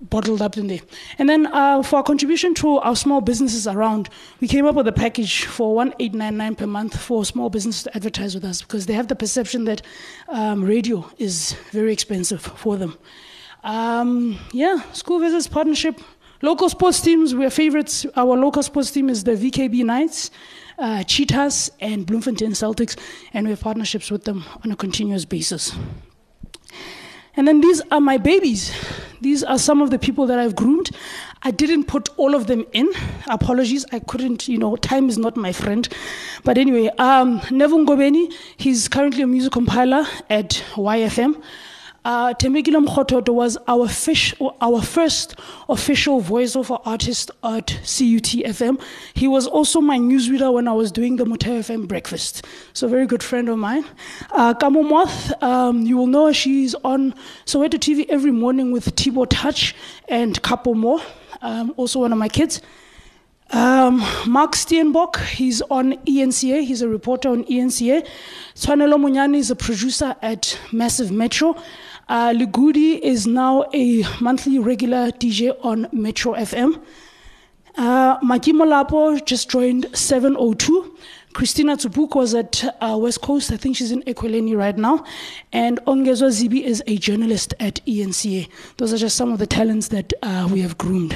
bottled 0.00 0.42
up 0.42 0.56
in 0.56 0.66
there. 0.66 0.80
And 1.18 1.28
then 1.28 1.46
uh, 1.46 1.82
for 1.82 1.96
our 1.96 2.02
contribution 2.02 2.54
to 2.54 2.78
our 2.78 2.96
small 2.96 3.20
businesses 3.20 3.66
around, 3.66 4.08
we 4.40 4.48
came 4.48 4.66
up 4.66 4.74
with 4.74 4.88
a 4.88 4.92
package 4.92 5.44
for 5.44 5.74
1899 5.74 6.54
per 6.56 6.66
month 6.66 6.98
for 7.00 7.24
small 7.24 7.50
businesses 7.50 7.84
to 7.84 7.96
advertise 7.96 8.34
with 8.34 8.44
us 8.44 8.62
because 8.62 8.86
they 8.86 8.94
have 8.94 9.08
the 9.08 9.16
perception 9.16 9.64
that 9.64 9.82
um, 10.28 10.64
radio 10.64 11.08
is 11.18 11.52
very 11.70 11.92
expensive 11.92 12.42
for 12.42 12.76
them. 12.76 12.96
Um, 13.64 14.38
yeah, 14.52 14.80
school 14.92 15.18
visits, 15.18 15.48
partnership, 15.48 16.00
local 16.42 16.68
sports 16.68 17.00
teams, 17.00 17.34
we're 17.34 17.50
favorites. 17.50 18.06
Our 18.16 18.36
local 18.36 18.62
sports 18.62 18.90
team 18.90 19.08
is 19.08 19.24
the 19.24 19.32
VKB 19.32 19.84
Knights. 19.84 20.30
Uh, 20.78 21.02
Cheetahs 21.02 21.70
and 21.80 22.06
Bloemfontein 22.06 22.50
Celtics, 22.50 22.98
and 23.32 23.46
we 23.46 23.50
have 23.52 23.60
partnerships 23.60 24.10
with 24.10 24.24
them 24.24 24.44
on 24.62 24.70
a 24.70 24.76
continuous 24.76 25.24
basis. 25.24 25.74
And 27.34 27.48
then 27.48 27.62
these 27.62 27.80
are 27.90 28.00
my 28.00 28.18
babies. 28.18 28.72
These 29.20 29.42
are 29.42 29.58
some 29.58 29.82
of 29.82 29.90
the 29.90 29.98
people 29.98 30.26
that 30.26 30.38
I've 30.38 30.54
groomed. 30.54 30.90
I 31.42 31.50
didn't 31.50 31.84
put 31.84 32.08
all 32.16 32.34
of 32.34 32.46
them 32.46 32.64
in. 32.72 32.88
Apologies, 33.28 33.84
I 33.92 34.00
couldn't, 34.00 34.48
you 34.48 34.58
know, 34.58 34.76
time 34.76 35.08
is 35.08 35.18
not 35.18 35.36
my 35.36 35.52
friend. 35.52 35.88
But 36.44 36.58
anyway, 36.58 36.88
um, 36.98 37.40
Nevun 37.50 38.32
he's 38.56 38.88
currently 38.88 39.22
a 39.22 39.26
music 39.26 39.52
compiler 39.52 40.06
at 40.28 40.62
YFM. 40.74 41.42
Uh, 42.06 42.32
Mkhototo 42.34 43.34
was 43.34 43.58
our, 43.66 43.88
fish, 43.88 44.32
our 44.60 44.80
first 44.80 45.34
official 45.68 46.22
voiceover 46.22 46.80
artist 46.84 47.32
at 47.42 47.66
CUT 47.66 48.46
FM. 48.46 48.80
He 49.14 49.26
was 49.26 49.48
also 49.48 49.80
my 49.80 49.98
newsreader 49.98 50.52
when 50.52 50.68
I 50.68 50.72
was 50.72 50.92
doing 50.92 51.16
the 51.16 51.24
Motheo 51.24 51.58
FM 51.58 51.88
breakfast. 51.88 52.46
So, 52.74 52.86
very 52.86 53.08
good 53.08 53.24
friend 53.24 53.48
of 53.48 53.58
mine. 53.58 53.84
Uh, 54.30 54.54
Kamo 54.54 54.84
Moth, 54.84 55.32
um, 55.42 55.82
you 55.82 55.96
will 55.96 56.06
know 56.06 56.30
she's 56.30 56.76
on 56.84 57.12
Soweto 57.44 57.70
TV 57.76 58.06
every 58.08 58.30
morning 58.30 58.70
with 58.70 58.94
Tibo 58.94 59.26
Touch 59.28 59.74
and 60.08 60.40
Capo 60.44 60.74
Mo, 60.74 61.02
um, 61.42 61.74
also 61.76 61.98
one 61.98 62.12
of 62.12 62.18
my 62.18 62.28
kids. 62.28 62.62
Um, 63.50 63.98
Mark 64.26 64.52
Steenbok, 64.52 65.18
he's 65.24 65.62
on 65.62 65.94
ENCA. 66.04 66.64
He's 66.64 66.82
a 66.82 66.88
reporter 66.88 67.28
on 67.28 67.44
ENCA. 67.44 68.06
Tshwanelo 68.54 68.96
Munyani 68.96 69.38
is 69.38 69.50
a 69.50 69.56
producer 69.56 70.16
at 70.20 70.58
Massive 70.72 71.12
Metro. 71.12 71.56
Uh, 72.08 72.30
Ligudi 72.32 73.00
is 73.00 73.26
now 73.26 73.64
a 73.74 74.04
monthly 74.20 74.60
regular 74.60 75.10
DJ 75.10 75.56
on 75.64 75.88
Metro 75.90 76.34
FM. 76.34 76.80
Uh, 77.76 78.18
Makimo 78.20 78.64
Lapo 78.64 79.18
just 79.18 79.50
joined 79.50 79.86
702. 79.92 80.96
Christina 81.34 81.76
Tsubuk 81.76 82.14
was 82.14 82.32
at 82.32 82.64
uh, 82.80 82.96
West 82.96 83.22
Coast. 83.22 83.50
I 83.50 83.56
think 83.56 83.76
she's 83.76 83.90
in 83.90 84.02
Ekurhuleni 84.04 84.56
right 84.56 84.78
now. 84.78 85.04
And 85.52 85.80
Ongezwa 85.84 86.30
Zibi 86.30 86.62
is 86.62 86.80
a 86.86 86.96
journalist 86.96 87.54
at 87.58 87.84
ENCA. 87.86 88.48
Those 88.76 88.94
are 88.94 88.98
just 88.98 89.16
some 89.16 89.32
of 89.32 89.40
the 89.40 89.46
talents 89.46 89.88
that 89.88 90.12
uh, 90.22 90.48
we 90.50 90.60
have 90.60 90.78
groomed. 90.78 91.14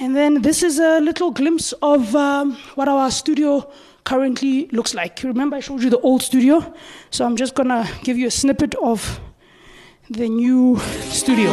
And 0.00 0.16
then 0.16 0.42
this 0.42 0.64
is 0.64 0.80
a 0.80 0.98
little 1.00 1.30
glimpse 1.30 1.72
of 1.80 2.14
um, 2.16 2.56
what 2.74 2.88
our 2.88 3.10
studio 3.12 3.70
currently 4.02 4.66
looks 4.72 4.94
like. 4.94 5.22
Remember, 5.22 5.56
I 5.56 5.60
showed 5.60 5.82
you 5.82 5.90
the 5.90 6.00
old 6.00 6.22
studio? 6.22 6.74
So 7.10 7.24
I'm 7.24 7.36
just 7.36 7.54
going 7.54 7.68
to 7.68 7.88
give 8.02 8.18
you 8.18 8.26
a 8.26 8.30
snippet 8.30 8.74
of 8.76 9.20
the 10.10 10.28
new 10.28 10.78
studio. 11.10 11.50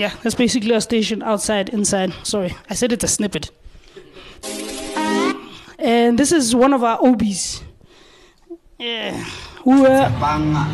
Yeah, 0.00 0.14
that's 0.22 0.34
basically 0.34 0.74
a 0.74 0.80
station 0.80 1.22
outside, 1.22 1.68
inside. 1.68 2.14
Sorry, 2.22 2.56
I 2.70 2.74
said 2.74 2.90
it's 2.90 3.04
a 3.04 3.06
snippet. 3.06 3.50
And 5.78 6.18
this 6.18 6.32
is 6.32 6.56
one 6.56 6.72
of 6.72 6.82
our 6.82 6.98
OBs. 7.06 7.62
Yeah. 8.78 9.22
We 9.66 9.78
were 9.78 10.08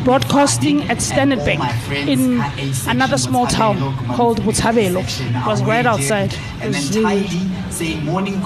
broadcasting 0.05 0.83
at 0.83 1.01
Standard 1.01 1.39
Bank 1.39 1.61
in 2.07 2.39
another 2.87 3.17
small 3.17 3.47
town 3.47 3.77
called 4.15 4.39
Botshabelo. 4.43 5.03
It 5.03 5.45
was 5.45 5.61
right 5.61 5.85
outside. 5.85 6.33
And 6.61 6.73
then 6.73 7.03
Tidy 7.03 7.49
saying 7.69 8.05
morning 8.05 8.39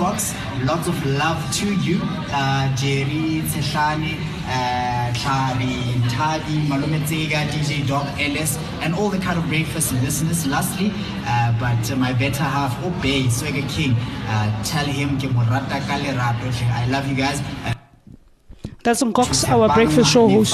lots 0.66 0.88
of 0.88 1.06
love 1.06 1.40
to 1.56 1.74
you. 1.76 2.00
Uh, 2.32 2.74
Jerry, 2.76 3.42
Tseshane, 3.46 4.18
uh, 4.46 5.14
Tadi, 5.14 6.68
Malume 6.68 7.00
Tsega, 7.06 7.48
DJ 7.50 7.88
Dog, 7.88 8.08
Ellis, 8.20 8.58
and 8.82 8.94
all 8.96 9.10
the 9.10 9.18
kind 9.20 9.38
of 9.38 9.48
breakfast 9.48 9.94
listeners. 9.94 10.46
Lastly, 10.48 10.92
uh, 11.26 11.58
but 11.60 11.92
uh, 11.92 11.96
my 11.96 12.14
better 12.14 12.44
half, 12.44 12.74
Obey, 12.84 13.28
Swagger 13.30 13.68
King, 13.70 13.94
uh, 14.28 14.64
tell 14.64 14.86
him, 14.86 15.18
I 15.20 16.88
love 16.90 17.08
you 17.08 17.16
guys. 17.16 17.42
Uh, 17.66 17.74
That's 18.84 19.02
on 19.02 19.14
Cox, 19.14 19.44
our 19.46 19.74
breakfast 19.74 20.12
show 20.12 20.28
host. 20.28 20.54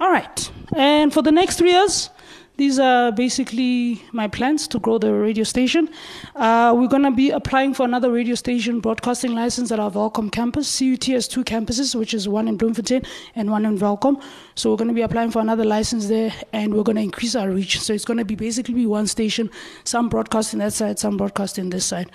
All 0.00 0.10
right. 0.10 0.50
And 0.76 1.12
for 1.12 1.22
the 1.22 1.32
next 1.32 1.56
three 1.58 1.72
years, 1.72 2.10
these 2.58 2.80
are 2.80 3.12
basically 3.12 4.02
my 4.10 4.26
plans 4.26 4.66
to 4.66 4.80
grow 4.80 4.98
the 4.98 5.14
radio 5.14 5.44
station. 5.44 5.88
Uh, 6.34 6.74
we're 6.76 6.88
going 6.88 7.04
to 7.04 7.12
be 7.12 7.30
applying 7.30 7.72
for 7.72 7.84
another 7.84 8.10
radio 8.10 8.34
station 8.34 8.80
broadcasting 8.80 9.32
license 9.32 9.70
at 9.70 9.78
our 9.78 9.90
Welkom 9.90 10.28
campus. 10.28 10.78
CUT 10.78 11.04
has 11.04 11.28
two 11.28 11.44
campuses, 11.44 11.94
which 11.94 12.12
is 12.12 12.28
one 12.28 12.48
in 12.48 12.56
Bloemfontein 12.56 13.02
and 13.36 13.48
one 13.48 13.64
in 13.64 13.78
Welkom. 13.78 14.20
So 14.56 14.70
we're 14.70 14.76
going 14.76 14.88
to 14.88 14.94
be 14.94 15.02
applying 15.02 15.30
for 15.30 15.40
another 15.40 15.64
license 15.64 16.08
there, 16.08 16.34
and 16.52 16.74
we're 16.74 16.82
going 16.82 16.96
to 16.96 17.02
increase 17.02 17.36
our 17.36 17.48
reach. 17.48 17.78
So 17.80 17.92
it's 17.92 18.04
going 18.04 18.18
to 18.18 18.24
be 18.24 18.34
basically 18.34 18.86
one 18.86 19.06
station, 19.06 19.50
some 19.84 20.08
broadcasting 20.08 20.58
that 20.58 20.72
side, 20.72 20.98
some 20.98 21.16
broadcasting 21.16 21.70
this 21.70 21.86
side. 21.86 22.10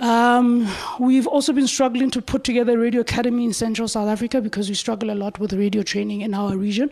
Um, 0.00 0.66
we've 0.98 1.26
also 1.26 1.52
been 1.52 1.66
struggling 1.66 2.10
to 2.12 2.22
put 2.22 2.42
together 2.42 2.72
a 2.72 2.78
radio 2.78 3.02
academy 3.02 3.44
in 3.44 3.52
central 3.52 3.86
South 3.86 4.08
Africa 4.08 4.40
because 4.40 4.70
we 4.70 4.74
struggle 4.74 5.10
a 5.10 5.14
lot 5.14 5.38
with 5.38 5.52
radio 5.52 5.82
training 5.82 6.22
in 6.22 6.32
our 6.32 6.56
region. 6.56 6.90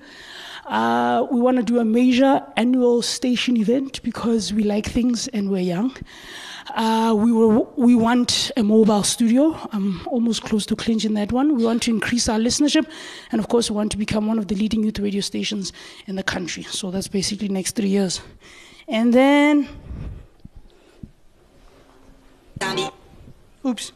Uh, 0.67 1.27
we 1.31 1.41
want 1.41 1.57
to 1.57 1.63
do 1.63 1.79
a 1.79 1.85
major 1.85 2.45
annual 2.59 3.01
station 3.01 3.57
event 3.57 4.03
because 4.03 4.53
we 4.53 4.63
like 4.63 4.85
things 4.85 5.27
and 5.29 5.51
we're 5.51 5.63
young. 5.63 5.97
Uh, 6.75 7.15
we, 7.17 7.33
were, 7.33 7.61
we 7.77 7.95
want 7.95 8.51
a 8.59 8.63
mobile 8.63 9.03
studio. 9.03 9.59
I'm 9.73 10.07
almost 10.09 10.43
close 10.43 10.67
to 10.67 10.77
clinching 10.77 11.15
that 11.15 11.33
one. 11.33 11.57
We 11.57 11.65
want 11.65 11.85
to 11.85 11.91
increase 11.91 12.29
our 12.29 12.39
listenership. 12.39 12.87
And 13.33 13.41
of 13.41 13.49
course, 13.49 13.71
we 13.71 13.77
want 13.77 13.91
to 13.93 13.97
become 13.97 14.27
one 14.27 14.39
of 14.39 14.49
the 14.49 14.55
leading 14.55 14.85
youth 14.85 14.99
radio 14.99 15.23
stations 15.23 15.73
in 16.07 16.17
the 16.17 16.23
country. 16.23 16.65
So 16.65 16.91
that's 16.91 17.09
basically 17.09 17.49
next 17.49 17.75
three 17.75 17.89
years. 17.89 18.21
And 18.87 19.15
then. 19.15 19.67
Oops. 23.67 23.93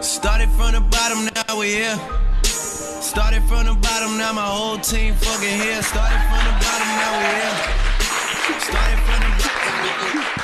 Started 0.00 0.48
from 0.50 0.72
the 0.72 0.80
bottom, 0.90 1.28
now 1.34 1.58
we're 1.58 1.76
here. 1.76 1.98
Started 2.44 3.42
from 3.44 3.66
the 3.66 3.74
bottom, 3.74 4.16
now 4.18 4.32
my 4.32 4.46
whole 4.46 4.78
team 4.78 5.14
fucking 5.14 5.60
here. 5.60 5.82
Started 5.82 6.20
from 6.28 6.44
the 6.46 6.54
bottom, 6.64 6.88
now 7.00 7.12
we're 7.18 7.36
here. 7.40 7.56
Started 8.60 9.00
from 9.06 9.20
the 9.20 9.30
bottom. 9.42 9.56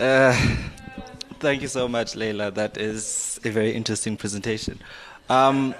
Uh, 0.00 0.32
Thank 1.40 1.62
you 1.62 1.68
so 1.68 1.86
much, 1.86 2.16
Leila. 2.16 2.50
That 2.50 2.76
is 2.76 3.38
a 3.44 3.50
very 3.50 3.70
interesting 3.70 4.16
presentation. 4.16 4.80
Um, 5.28 5.72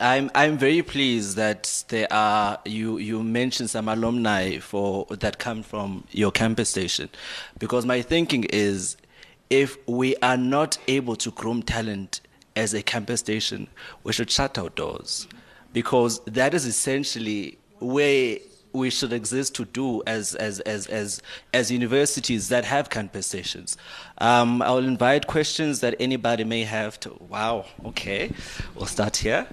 I'm 0.00 0.30
I'm 0.34 0.58
very 0.58 0.82
pleased 0.82 1.36
that 1.36 1.84
there 1.88 2.06
are 2.12 2.58
you 2.64 2.98
you 2.98 3.22
mentioned 3.22 3.70
some 3.70 3.88
alumni 3.88 4.58
for 4.58 5.06
that 5.10 5.38
come 5.38 5.62
from 5.62 6.04
your 6.10 6.30
campus 6.30 6.70
station, 6.70 7.08
because 7.58 7.86
my 7.86 8.02
thinking 8.02 8.44
is, 8.44 8.96
if 9.50 9.76
we 9.88 10.16
are 10.16 10.36
not 10.36 10.78
able 10.88 11.16
to 11.16 11.30
groom 11.30 11.62
talent 11.62 12.20
as 12.56 12.74
a 12.74 12.82
campus 12.82 13.20
station, 13.20 13.68
we 14.04 14.12
should 14.12 14.30
shut 14.30 14.58
our 14.58 14.70
doors, 14.70 15.28
because 15.72 16.20
that 16.24 16.54
is 16.54 16.66
essentially 16.66 17.58
where 17.78 18.38
we 18.72 18.90
should 18.90 19.12
exist 19.12 19.54
to 19.54 19.64
do 19.64 20.02
as 20.06 20.34
as 20.34 20.60
as 20.60 20.86
as 20.88 21.22
as 21.54 21.70
universities 21.70 22.48
that 22.50 22.64
have 22.64 22.90
campus 22.90 23.26
stations. 23.28 23.76
Um, 24.18 24.60
I'll 24.60 24.78
invite 24.78 25.26
questions 25.26 25.80
that 25.80 25.94
anybody 25.98 26.44
may 26.44 26.64
have 26.64 27.00
to. 27.00 27.16
Wow. 27.30 27.64
Okay, 27.86 28.32
we'll 28.74 28.86
start 28.86 29.16
here. 29.16 29.46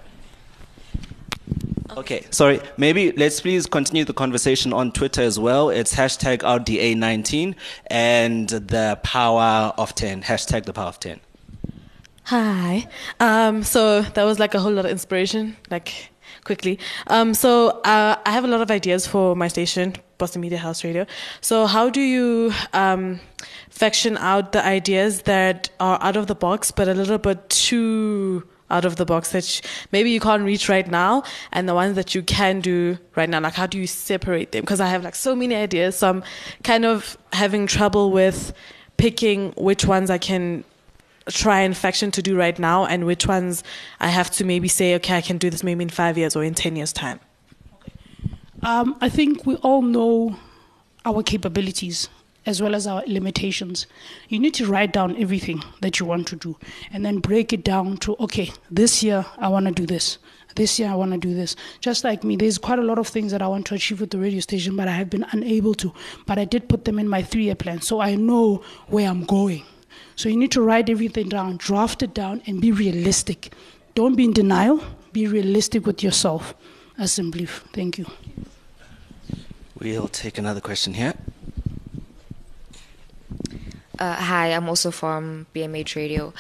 Okay, 2.03 2.25
sorry. 2.31 2.59
Maybe 2.77 3.11
let's 3.11 3.39
please 3.39 3.65
continue 3.65 4.03
the 4.03 4.13
conversation 4.13 4.73
on 4.73 4.91
Twitter 4.91 5.21
as 5.21 5.39
well. 5.39 5.69
It's 5.69 5.93
hashtag 5.93 6.39
RDA19 6.39 7.55
and 7.87 8.49
the 8.49 8.99
power 9.03 9.73
of 9.77 9.93
10. 9.93 10.23
Hashtag 10.23 10.65
the 10.65 10.73
power 10.73 10.87
of 10.87 10.99
10. 10.99 11.19
Hi. 12.25 12.87
Um, 13.19 13.63
so 13.63 14.01
that 14.01 14.23
was 14.23 14.39
like 14.39 14.53
a 14.55 14.59
whole 14.59 14.71
lot 14.71 14.85
of 14.85 14.91
inspiration, 14.91 15.55
like 15.69 16.09
quickly. 16.43 16.79
Um, 17.07 17.33
so 17.33 17.81
uh, 17.81 18.15
I 18.25 18.31
have 18.31 18.43
a 18.43 18.47
lot 18.47 18.61
of 18.61 18.71
ideas 18.71 19.05
for 19.05 19.35
my 19.35 19.47
station, 19.47 19.95
Boston 20.17 20.41
Media 20.41 20.57
House 20.57 20.83
Radio. 20.83 21.05
So 21.41 21.67
how 21.67 21.89
do 21.89 22.01
you 22.01 22.53
um, 22.73 23.19
faction 23.69 24.17
out 24.17 24.51
the 24.51 24.65
ideas 24.65 25.23
that 25.23 25.69
are 25.79 26.01
out 26.01 26.15
of 26.15 26.27
the 26.27 26.35
box, 26.35 26.71
but 26.71 26.87
a 26.87 26.93
little 26.93 27.17
bit 27.17 27.49
too 27.49 28.47
out 28.73 28.85
of 28.85 28.95
the 28.95 29.05
box 29.05 29.31
that 29.31 29.61
maybe 29.91 30.09
you 30.09 30.19
can't 30.19 30.43
reach 30.43 30.67
right 30.67 30.89
now 30.89 31.23
and 31.51 31.69
the 31.69 31.75
ones 31.75 31.95
that 31.95 32.15
you 32.15 32.21
can 32.23 32.59
do 32.59 32.97
right 33.15 33.29
now 33.29 33.39
like 33.39 33.53
how 33.53 33.67
do 33.67 33.77
you 33.77 33.87
separate 33.87 34.51
them? 34.51 34.61
Because 34.61 34.81
i 34.81 34.87
have 34.87 35.03
like 35.03 35.15
so 35.15 35.35
many 35.35 35.55
ideas. 35.55 35.95
So 35.97 36.09
i'm 36.09 36.23
kind 36.63 36.85
of 36.85 37.17
having 37.31 37.67
trouble 37.67 38.11
with 38.11 38.53
picking 38.97 39.51
which 39.69 39.85
ones 39.85 40.09
i 40.09 40.17
can 40.17 40.63
try 41.29 41.59
and 41.61 41.75
faction 41.75 42.11
to 42.11 42.21
do 42.21 42.35
right 42.35 42.59
now 42.59 42.85
and 42.85 43.05
which 43.05 43.25
ones 43.27 43.63
i 43.99 44.09
have 44.19 44.29
to 44.37 44.43
maybe 44.43 44.67
say 44.67 44.95
okay 44.95 45.15
i 45.17 45.21
can 45.21 45.37
do 45.37 45.49
this 45.49 45.63
maybe 45.63 45.83
in 45.83 45.89
five 45.89 46.17
years 46.17 46.35
or 46.35 46.43
in 46.43 46.53
10 46.53 46.75
years 46.75 46.93
time. 46.93 47.19
Um, 48.63 48.95
I 49.01 49.09
think 49.09 49.45
we 49.45 49.55
all 49.57 49.81
know 49.81 50.37
our 51.05 51.21
capabilities 51.21 52.09
as 52.45 52.61
well 52.61 52.75
as 52.75 52.87
our 52.87 53.03
limitations. 53.07 53.87
You 54.29 54.39
need 54.39 54.53
to 54.55 54.65
write 54.65 54.93
down 54.93 55.15
everything 55.17 55.63
that 55.81 55.99
you 55.99 56.05
want 56.05 56.27
to 56.27 56.35
do 56.35 56.57
and 56.91 57.05
then 57.05 57.19
break 57.19 57.53
it 57.53 57.63
down 57.63 57.97
to 57.97 58.15
okay, 58.19 58.51
this 58.69 59.03
year 59.03 59.25
I 59.37 59.47
want 59.47 59.65
to 59.67 59.71
do 59.71 59.85
this. 59.85 60.17
This 60.55 60.77
year 60.77 60.89
I 60.89 60.95
want 60.95 61.11
to 61.13 61.17
do 61.17 61.33
this. 61.33 61.55
Just 61.79 62.03
like 62.03 62.23
me, 62.23 62.35
there's 62.35 62.57
quite 62.57 62.77
a 62.77 62.83
lot 62.83 62.99
of 62.99 63.07
things 63.07 63.31
that 63.31 63.41
I 63.41 63.47
want 63.47 63.65
to 63.67 63.75
achieve 63.75 63.99
with 63.99 64.11
the 64.11 64.19
radio 64.19 64.39
station, 64.39 64.75
but 64.75 64.87
I 64.87 64.91
have 64.91 65.09
been 65.09 65.25
unable 65.31 65.73
to. 65.75 65.91
But 66.27 66.37
I 66.37 66.45
did 66.45 66.69
put 66.69 66.85
them 66.85 66.99
in 66.99 67.07
my 67.07 67.23
three 67.23 67.45
year 67.45 67.55
plan, 67.55 67.81
so 67.81 68.01
I 68.01 68.15
know 68.15 68.63
where 68.87 69.09
I'm 69.09 69.25
going. 69.25 69.65
So 70.15 70.29
you 70.29 70.37
need 70.37 70.51
to 70.51 70.61
write 70.61 70.89
everything 70.89 71.29
down, 71.29 71.57
draft 71.57 72.03
it 72.03 72.13
down, 72.13 72.41
and 72.45 72.61
be 72.61 72.71
realistic. 72.71 73.51
Don't 73.95 74.15
be 74.15 74.25
in 74.25 74.33
denial, 74.33 74.83
be 75.11 75.27
realistic 75.27 75.85
with 75.85 76.03
yourself. 76.03 76.53
As 76.97 77.15
thank 77.15 77.97
you. 77.97 78.05
We'll 79.79 80.07
take 80.07 80.37
another 80.37 80.61
question 80.61 80.93
here. 80.93 81.15
Uh, 84.03 84.15
hi, 84.15 84.47
I'm 84.47 84.67
also 84.67 84.91
from 84.91 85.45
BMH 85.55 85.95
Radio. 85.95 86.33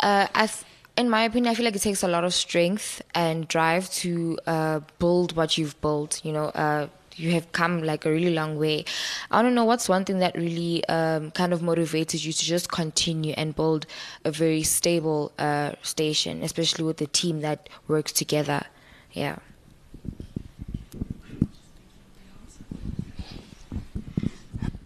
Uh, 0.00 0.26
I 0.34 0.48
th- 0.48 0.64
in 0.96 1.08
my 1.08 1.22
opinion, 1.22 1.52
I 1.52 1.54
feel 1.54 1.64
like 1.64 1.76
it 1.76 1.82
takes 1.82 2.02
a 2.02 2.08
lot 2.08 2.24
of 2.24 2.34
strength 2.34 3.02
and 3.14 3.46
drive 3.46 3.88
to 4.02 4.36
uh, 4.48 4.80
build 4.98 5.36
what 5.36 5.56
you've 5.56 5.80
built. 5.80 6.24
You 6.24 6.32
know, 6.32 6.46
uh, 6.46 6.88
you 7.14 7.30
have 7.30 7.52
come 7.52 7.84
like 7.84 8.04
a 8.04 8.10
really 8.10 8.34
long 8.34 8.58
way. 8.58 8.84
I 9.30 9.42
to 9.42 9.50
know 9.52 9.64
what's 9.64 9.88
one 9.88 10.04
thing 10.04 10.18
that 10.18 10.34
really 10.34 10.84
um, 10.88 11.30
kind 11.30 11.52
of 11.52 11.62
motivated 11.62 12.24
you 12.24 12.32
to 12.32 12.44
just 12.44 12.68
continue 12.68 13.34
and 13.36 13.54
build 13.54 13.86
a 14.24 14.32
very 14.32 14.64
stable 14.64 15.30
uh, 15.38 15.74
station, 15.82 16.42
especially 16.42 16.82
with 16.82 16.96
the 16.96 17.06
team 17.06 17.42
that 17.42 17.68
works 17.86 18.10
together. 18.10 18.64
Yeah. 19.12 19.36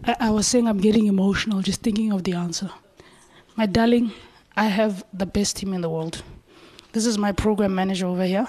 I, 0.09 0.17
I 0.21 0.31
was 0.31 0.47
saying 0.47 0.67
I'm 0.67 0.79
getting 0.79 1.07
emotional 1.07 1.61
just 1.61 1.83
thinking 1.83 2.13
of 2.13 2.25
the 2.25 2.33
answer. 2.33 2.71
My 3.57 3.67
darling, 3.67 4.13
I 4.57 4.65
have 4.65 5.05
the 5.13 5.27
best 5.27 5.57
team 5.57 5.75
in 5.75 5.83
the 5.83 5.91
world. 5.91 6.23
This 6.93 7.05
is 7.05 7.19
my 7.19 7.31
program 7.33 7.75
manager 7.75 8.07
over 8.07 8.25
here. 8.25 8.47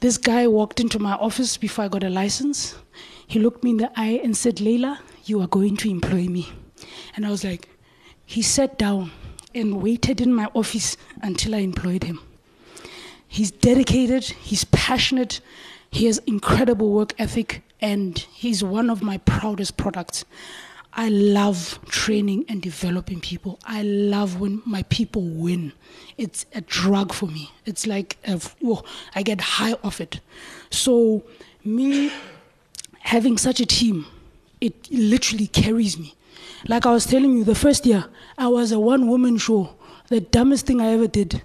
This 0.00 0.18
guy 0.18 0.48
walked 0.48 0.80
into 0.80 0.98
my 0.98 1.14
office 1.14 1.56
before 1.56 1.84
I 1.84 1.88
got 1.88 2.02
a 2.02 2.10
license. 2.10 2.74
He 3.28 3.38
looked 3.38 3.62
me 3.62 3.70
in 3.70 3.76
the 3.76 3.92
eye 3.94 4.20
and 4.22 4.36
said, 4.36 4.60
Leila, 4.60 4.98
you 5.26 5.40
are 5.40 5.46
going 5.46 5.76
to 5.78 5.90
employ 5.90 6.26
me. 6.26 6.48
And 7.14 7.24
I 7.24 7.30
was 7.30 7.44
like, 7.44 7.68
he 8.24 8.42
sat 8.42 8.78
down 8.78 9.12
and 9.54 9.80
waited 9.80 10.20
in 10.20 10.34
my 10.34 10.46
office 10.54 10.96
until 11.22 11.54
I 11.54 11.58
employed 11.58 12.02
him. 12.02 12.20
He's 13.28 13.52
dedicated, 13.52 14.24
he's 14.24 14.64
passionate, 14.64 15.40
he 15.90 16.06
has 16.06 16.18
incredible 16.26 16.90
work 16.90 17.14
ethic, 17.16 17.62
and 17.80 18.18
he's 18.18 18.62
one 18.62 18.90
of 18.90 19.02
my 19.02 19.18
proudest 19.18 19.76
products. 19.76 20.24
I 20.92 21.10
love 21.10 21.78
training 21.86 22.46
and 22.48 22.62
developing 22.62 23.20
people. 23.20 23.58
I 23.66 23.82
love 23.82 24.40
when 24.40 24.62
my 24.64 24.82
people 24.84 25.22
win. 25.22 25.72
It's 26.16 26.46
a 26.54 26.62
drug 26.62 27.12
for 27.12 27.26
me. 27.26 27.50
It's 27.66 27.86
like 27.86 28.16
a, 28.26 28.40
oh, 28.64 28.82
I 29.14 29.22
get 29.22 29.40
high 29.42 29.74
off 29.84 30.00
it. 30.00 30.20
So 30.70 31.22
me 31.62 32.10
having 33.00 33.36
such 33.36 33.60
a 33.60 33.66
team, 33.66 34.06
it 34.60 34.90
literally 34.90 35.48
carries 35.48 35.98
me. 35.98 36.14
Like 36.66 36.86
I 36.86 36.92
was 36.92 37.04
telling 37.04 37.36
you, 37.36 37.44
the 37.44 37.54
first 37.54 37.84
year 37.84 38.06
I 38.38 38.48
was 38.48 38.72
a 38.72 38.80
one-woman 38.80 39.36
show, 39.36 39.74
the 40.08 40.20
dumbest 40.20 40.66
thing 40.66 40.80
I 40.80 40.88
ever 40.88 41.06
did, 41.06 41.42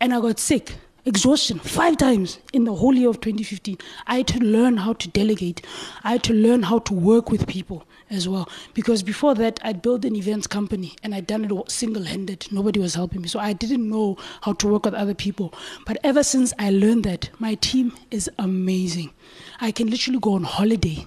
and 0.00 0.14
I 0.14 0.20
got 0.20 0.38
sick 0.38 0.76
exhaustion 1.06 1.58
five 1.58 1.96
times 1.96 2.38
in 2.52 2.64
the 2.64 2.74
whole 2.74 2.94
year 2.94 3.08
of 3.08 3.20
2015. 3.20 3.78
I 4.06 4.18
had 4.18 4.28
to 4.28 4.38
learn 4.38 4.78
how 4.78 4.94
to 4.94 5.08
delegate. 5.08 5.64
I 6.02 6.12
had 6.12 6.22
to 6.24 6.32
learn 6.32 6.62
how 6.62 6.78
to 6.80 6.94
work 6.94 7.30
with 7.30 7.46
people 7.46 7.86
as 8.10 8.28
well. 8.28 8.48
Because 8.72 9.02
before 9.02 9.34
that, 9.34 9.60
I'd 9.62 9.82
built 9.82 10.04
an 10.04 10.16
events 10.16 10.46
company 10.46 10.94
and 11.02 11.14
I'd 11.14 11.26
done 11.26 11.44
it 11.44 11.70
single 11.70 12.04
handed. 12.04 12.46
Nobody 12.50 12.80
was 12.80 12.94
helping 12.94 13.22
me. 13.22 13.28
So 13.28 13.38
I 13.38 13.52
didn't 13.52 13.88
know 13.88 14.16
how 14.42 14.54
to 14.54 14.68
work 14.68 14.84
with 14.84 14.94
other 14.94 15.14
people. 15.14 15.52
But 15.86 15.98
ever 16.02 16.22
since 16.22 16.52
I 16.58 16.70
learned 16.70 17.04
that, 17.04 17.30
my 17.38 17.54
team 17.56 17.92
is 18.10 18.30
amazing. 18.38 19.12
I 19.60 19.72
can 19.72 19.88
literally 19.90 20.20
go 20.20 20.34
on 20.34 20.44
holiday. 20.44 21.06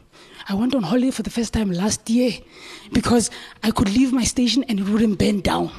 I 0.49 0.53
went 0.53 0.75
on 0.75 0.83
holiday 0.83 1.11
for 1.11 1.23
the 1.23 1.29
first 1.29 1.53
time 1.53 1.71
last 1.71 2.09
year 2.09 2.31
because 2.93 3.29
I 3.63 3.71
could 3.71 3.93
leave 3.93 4.13
my 4.13 4.23
station 4.23 4.63
and 4.69 4.79
it 4.79 4.87
wouldn't 4.87 5.19
bend 5.19 5.43
down. 5.43 5.71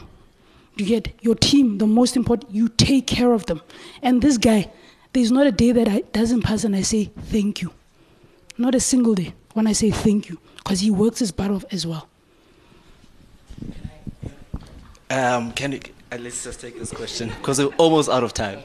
You 0.79 0.87
get 0.87 1.13
your 1.23 1.35
team, 1.35 1.79
the 1.79 1.89
most 1.89 2.17
important, 2.17 2.55
you 2.55 2.69
take 2.69 3.09
care 3.09 3.33
of 3.33 3.47
them. 3.47 3.61
And 4.01 4.23
this 4.23 4.39
guy, 4.39 4.71
there's 5.13 5.33
not 5.33 5.47
a 5.47 5.53
day 5.53 5.73
that 5.73 5.89
I 5.89 6.03
doesn't 6.13 6.43
pass 6.43 6.63
and 6.63 6.77
I 6.77 6.83
say 6.83 7.07
thank 7.07 7.61
you. 7.61 7.73
Not 8.57 8.77
a 8.77 8.81
single 8.81 9.15
day 9.15 9.35
when 9.55 9.67
I 9.67 9.73
say 9.73 9.91
thank 9.91 10.29
you, 10.29 10.39
because 10.57 10.79
he 10.79 10.91
works 10.91 11.19
his 11.19 11.33
butt 11.33 11.51
off 11.51 11.65
as 11.73 11.85
well. 11.85 12.09
Um, 15.11 15.53
can 15.53 15.73
you, 15.73 15.81
uh, 16.13 16.19
let's 16.19 16.45
just 16.45 16.61
take 16.61 16.79
this 16.79 16.93
question 16.93 17.31
because 17.31 17.59
we're 17.59 17.75
almost 17.77 18.09
out 18.09 18.23
of 18.23 18.33
time. 18.33 18.61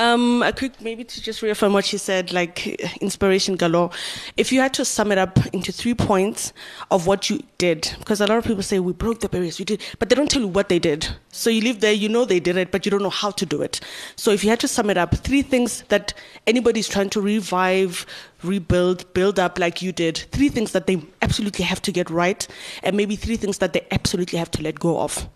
Um, 0.00 0.42
a 0.42 0.50
quick, 0.50 0.80
maybe 0.80 1.04
to 1.04 1.22
just 1.22 1.42
reaffirm 1.42 1.74
what 1.74 1.84
she 1.84 1.98
said, 1.98 2.32
like 2.32 2.66
inspiration 3.02 3.56
galore. 3.56 3.90
If 4.38 4.50
you 4.50 4.62
had 4.62 4.72
to 4.74 4.84
sum 4.86 5.12
it 5.12 5.18
up 5.18 5.38
into 5.52 5.72
three 5.72 5.92
points 5.92 6.54
of 6.90 7.06
what 7.06 7.28
you 7.28 7.42
did, 7.58 7.94
because 7.98 8.22
a 8.22 8.26
lot 8.26 8.38
of 8.38 8.44
people 8.44 8.62
say 8.62 8.80
we 8.80 8.94
broke 8.94 9.20
the 9.20 9.28
barriers, 9.28 9.58
we 9.58 9.66
did, 9.66 9.82
but 9.98 10.08
they 10.08 10.14
don't 10.14 10.30
tell 10.30 10.40
you 10.40 10.48
what 10.48 10.70
they 10.70 10.78
did. 10.78 11.06
So 11.32 11.50
you 11.50 11.60
live 11.60 11.80
there, 11.80 11.92
you 11.92 12.08
know 12.08 12.24
they 12.24 12.40
did 12.40 12.56
it, 12.56 12.70
but 12.70 12.86
you 12.86 12.90
don't 12.90 13.02
know 13.02 13.10
how 13.10 13.30
to 13.30 13.44
do 13.44 13.60
it. 13.60 13.78
So 14.16 14.30
if 14.30 14.42
you 14.42 14.48
had 14.48 14.60
to 14.60 14.68
sum 14.68 14.88
it 14.88 14.96
up, 14.96 15.14
three 15.16 15.42
things 15.42 15.84
that 15.88 16.14
anybody's 16.46 16.88
trying 16.88 17.10
to 17.10 17.20
revive, 17.20 18.06
rebuild, 18.42 19.12
build 19.12 19.38
up 19.38 19.58
like 19.58 19.82
you 19.82 19.92
did, 19.92 20.16
three 20.32 20.48
things 20.48 20.72
that 20.72 20.86
they 20.86 21.02
absolutely 21.20 21.66
have 21.66 21.82
to 21.82 21.92
get 21.92 22.08
right, 22.08 22.48
and 22.82 22.96
maybe 22.96 23.16
three 23.16 23.36
things 23.36 23.58
that 23.58 23.74
they 23.74 23.86
absolutely 23.90 24.38
have 24.38 24.50
to 24.52 24.62
let 24.62 24.80
go 24.80 24.98
of. 24.98 25.28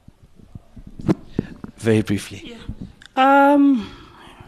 Very 1.77 2.01
briefly. 2.01 2.41
Yeah. 2.43 3.53
Um, 3.53 3.91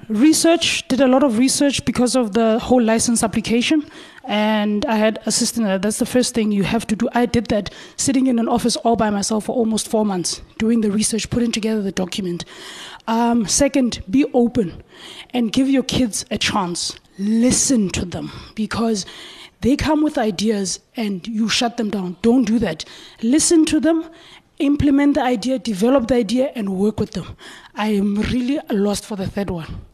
research 0.09 0.87
did 0.89 1.01
a 1.01 1.07
lot 1.07 1.23
of 1.23 1.39
research 1.39 1.85
because 1.85 2.15
of 2.15 2.33
the 2.33 2.59
whole 2.59 2.83
license 2.83 3.23
application 3.23 3.85
and 4.25 4.85
i 4.87 4.97
had 4.97 5.19
assistant 5.27 5.83
that's 5.83 5.99
the 5.99 6.07
first 6.07 6.35
thing 6.35 6.53
you 6.53 6.63
have 6.63 6.87
to 6.87 6.97
do 6.97 7.09
i 7.13 7.27
did 7.27 7.47
that 7.47 7.71
sitting 7.97 8.27
in 8.27 8.39
an 8.39 8.49
office 8.49 8.77
all 8.77 8.97
by 8.97 9.11
myself 9.11 9.45
for 9.47 9.55
almost 9.57 9.89
four 9.89 10.05
months 10.05 10.43
doing 10.59 10.81
the 10.81 10.91
research 10.91 11.29
putting 11.31 11.53
together 11.53 11.83
the 11.83 11.93
document 11.93 12.45
um, 13.09 13.47
second 13.47 14.03
be 14.11 14.25
open 14.33 14.83
and 15.31 15.53
give 15.53 15.69
your 15.69 15.83
kids 15.83 16.25
a 16.31 16.39
chance 16.39 16.99
listen 17.19 17.89
to 17.89 18.05
them 18.05 18.31
because 18.55 19.07
They 19.61 19.77
come 19.77 20.03
with 20.03 20.19
ideas 20.19 20.81
and 20.97 21.27
you 21.27 21.49
shut 21.49 21.77
them 21.77 21.91
down. 21.91 22.17
Don't 22.23 22.45
do 22.45 22.59
that. 22.59 22.85
Listen 23.23 23.65
to 23.67 23.81
them, 23.81 24.09
implement 24.59 25.15
the 25.15 25.23
idea, 25.23 25.59
develop 25.59 26.09
the 26.09 26.17
idea, 26.17 26.53
and 26.55 26.77
work 26.77 27.01
with 27.01 27.13
them. 27.13 27.37
I 27.75 27.89
am 27.89 28.17
really 28.17 28.61
lost 28.71 29.07
for 29.07 29.17
the 29.17 29.27
third 29.27 29.51
one. 29.51 29.86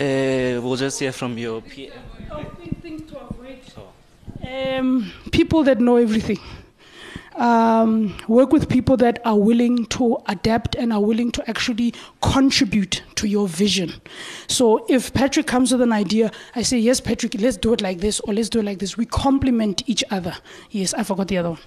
Uh, 0.00 0.60
we'll 0.62 0.76
just 0.76 1.00
hear 1.00 1.10
from 1.10 1.36
your 1.36 1.60
PM. 1.60 1.92
Um, 4.46 5.12
people 5.32 5.64
that 5.64 5.80
know 5.80 5.96
everything. 5.96 6.38
Um, 7.34 8.16
work 8.28 8.52
with 8.52 8.68
people 8.68 8.96
that 8.98 9.20
are 9.24 9.36
willing 9.36 9.86
to 9.86 10.18
adapt 10.26 10.76
and 10.76 10.92
are 10.92 11.00
willing 11.00 11.32
to 11.32 11.50
actually 11.50 11.94
contribute 12.20 13.02
to 13.16 13.26
your 13.26 13.48
vision. 13.48 13.92
So 14.46 14.86
if 14.88 15.12
Patrick 15.14 15.46
comes 15.48 15.72
with 15.72 15.80
an 15.80 15.92
idea, 15.92 16.30
I 16.54 16.62
say, 16.62 16.78
Yes, 16.78 17.00
Patrick, 17.00 17.34
let's 17.40 17.56
do 17.56 17.72
it 17.72 17.80
like 17.80 17.98
this, 17.98 18.20
or 18.20 18.34
let's 18.34 18.48
do 18.48 18.60
it 18.60 18.64
like 18.64 18.78
this. 18.78 18.96
We 18.96 19.06
complement 19.06 19.82
each 19.88 20.04
other. 20.12 20.36
Yes, 20.70 20.94
I 20.94 21.02
forgot 21.02 21.26
the 21.26 21.38
other 21.38 21.50
one. 21.50 21.60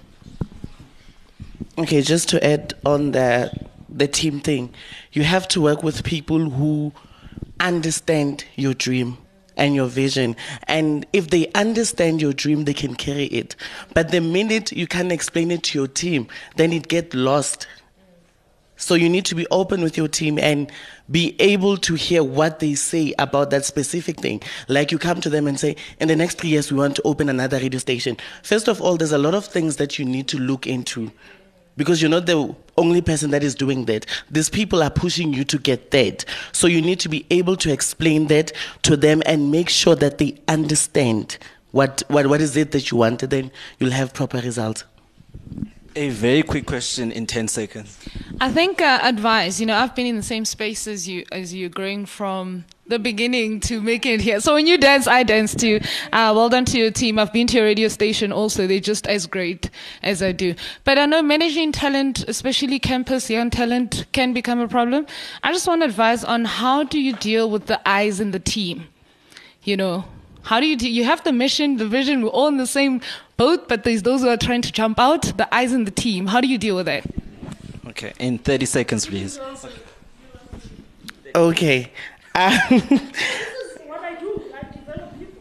Okay, 1.76 2.00
just 2.00 2.30
to 2.30 2.42
add 2.42 2.74
on 2.86 3.12
the 3.12 3.52
the 3.90 4.08
team 4.08 4.40
thing, 4.40 4.72
you 5.12 5.22
have 5.22 5.46
to 5.48 5.60
work 5.60 5.82
with 5.82 6.02
people 6.02 6.48
who 6.50 6.92
understand 7.62 8.44
your 8.56 8.74
dream 8.74 9.16
and 9.56 9.74
your 9.74 9.86
vision. 9.86 10.36
And 10.64 11.06
if 11.12 11.30
they 11.30 11.50
understand 11.54 12.20
your 12.20 12.32
dream, 12.32 12.64
they 12.64 12.74
can 12.74 12.94
carry 12.94 13.26
it. 13.26 13.56
But 13.94 14.10
the 14.10 14.20
minute 14.20 14.72
you 14.72 14.86
can't 14.86 15.12
explain 15.12 15.50
it 15.50 15.62
to 15.64 15.78
your 15.78 15.88
team, 15.88 16.28
then 16.56 16.72
it 16.72 16.88
get 16.88 17.14
lost. 17.14 17.66
So 18.76 18.94
you 18.94 19.08
need 19.08 19.24
to 19.26 19.36
be 19.36 19.46
open 19.52 19.80
with 19.82 19.96
your 19.96 20.08
team 20.08 20.38
and 20.38 20.70
be 21.08 21.36
able 21.38 21.76
to 21.76 21.94
hear 21.94 22.24
what 22.24 22.58
they 22.58 22.74
say 22.74 23.14
about 23.18 23.50
that 23.50 23.64
specific 23.64 24.18
thing. 24.18 24.42
Like 24.66 24.90
you 24.90 24.98
come 24.98 25.20
to 25.20 25.30
them 25.30 25.46
and 25.46 25.60
say, 25.60 25.76
in 26.00 26.08
the 26.08 26.16
next 26.16 26.38
three 26.38 26.50
years, 26.50 26.72
we 26.72 26.78
want 26.78 26.96
to 26.96 27.02
open 27.02 27.28
another 27.28 27.58
radio 27.58 27.78
station. 27.78 28.16
First 28.42 28.66
of 28.66 28.80
all, 28.80 28.96
there's 28.96 29.12
a 29.12 29.18
lot 29.18 29.34
of 29.34 29.44
things 29.44 29.76
that 29.76 29.98
you 30.00 30.04
need 30.04 30.26
to 30.28 30.38
look 30.38 30.66
into 30.66 31.12
because 31.76 32.00
you're 32.00 32.10
not 32.10 32.26
the 32.26 32.54
only 32.76 33.00
person 33.00 33.30
that 33.30 33.42
is 33.42 33.54
doing 33.54 33.84
that. 33.86 34.06
These 34.30 34.48
people 34.48 34.82
are 34.82 34.90
pushing 34.90 35.32
you 35.32 35.44
to 35.44 35.58
get 35.58 35.90
that. 35.90 36.24
So 36.52 36.66
you 36.66 36.80
need 36.80 37.00
to 37.00 37.08
be 37.08 37.26
able 37.30 37.56
to 37.56 37.72
explain 37.72 38.26
that 38.28 38.52
to 38.82 38.96
them 38.96 39.22
and 39.26 39.50
make 39.50 39.68
sure 39.68 39.94
that 39.96 40.18
they 40.18 40.38
understand 40.48 41.38
what, 41.70 42.02
what, 42.08 42.26
what 42.26 42.40
is 42.40 42.56
it 42.56 42.72
that 42.72 42.90
you 42.90 42.98
want, 42.98 43.22
and 43.22 43.32
then 43.32 43.50
you'll 43.78 43.92
have 43.92 44.12
proper 44.12 44.38
results. 44.38 44.84
A 45.94 46.08
very 46.08 46.42
quick 46.42 46.66
question 46.66 47.12
in 47.12 47.26
10 47.26 47.48
seconds. 47.48 47.98
I 48.40 48.50
think 48.50 48.80
uh, 48.80 49.00
advice. 49.02 49.60
You 49.60 49.66
know, 49.66 49.76
I've 49.76 49.94
been 49.94 50.06
in 50.06 50.16
the 50.16 50.22
same 50.22 50.44
space 50.46 50.86
as 50.86 51.06
you, 51.06 51.24
as 51.32 51.52
you, 51.52 51.68
growing 51.68 52.06
from 52.06 52.64
the 52.92 52.98
beginning 52.98 53.58
to 53.58 53.80
making 53.80 54.12
it 54.12 54.20
here. 54.20 54.38
So 54.38 54.52
when 54.54 54.66
you 54.66 54.76
dance, 54.76 55.06
I 55.06 55.22
dance 55.22 55.54
too. 55.54 55.80
Uh, 56.12 56.32
well 56.36 56.50
done 56.50 56.66
to 56.66 56.78
your 56.78 56.90
team. 56.90 57.18
I've 57.18 57.32
been 57.32 57.46
to 57.46 57.56
your 57.56 57.64
radio 57.64 57.88
station 57.88 58.32
also. 58.32 58.66
They're 58.66 58.80
just 58.80 59.06
as 59.06 59.26
great 59.26 59.70
as 60.02 60.22
I 60.22 60.32
do. 60.32 60.54
But 60.84 60.98
I 60.98 61.06
know 61.06 61.22
managing 61.22 61.72
talent, 61.72 62.28
especially 62.28 62.78
campus 62.78 63.30
young 63.30 63.48
talent, 63.48 64.04
can 64.12 64.34
become 64.34 64.60
a 64.60 64.68
problem. 64.68 65.06
I 65.42 65.52
just 65.52 65.66
want 65.66 65.82
advice 65.82 66.22
on 66.22 66.44
how 66.44 66.84
do 66.84 67.00
you 67.00 67.14
deal 67.14 67.48
with 67.50 67.64
the 67.66 67.80
eyes 67.88 68.20
in 68.20 68.32
the 68.32 68.38
team. 68.38 68.88
You 69.62 69.78
know, 69.78 70.04
how 70.42 70.60
do 70.60 70.66
you 70.66 70.76
do? 70.76 70.90
You 70.90 71.04
have 71.04 71.24
the 71.24 71.32
mission, 71.32 71.78
the 71.78 71.86
vision. 71.86 72.22
We're 72.22 72.28
all 72.28 72.48
in 72.48 72.58
the 72.58 72.66
same 72.66 73.00
boat, 73.38 73.68
but 73.68 73.84
there's 73.84 74.02
those 74.02 74.20
who 74.20 74.28
are 74.28 74.36
trying 74.36 74.60
to 74.62 74.72
jump 74.72 75.00
out. 75.00 75.22
The 75.38 75.48
eyes 75.54 75.72
in 75.72 75.84
the 75.84 75.90
team. 75.90 76.26
How 76.26 76.42
do 76.42 76.46
you 76.46 76.58
deal 76.58 76.76
with 76.76 76.86
that? 76.86 77.06
Okay, 77.86 78.12
in 78.18 78.36
30 78.36 78.66
seconds, 78.66 79.06
please. 79.06 79.40
Okay. 81.34 81.90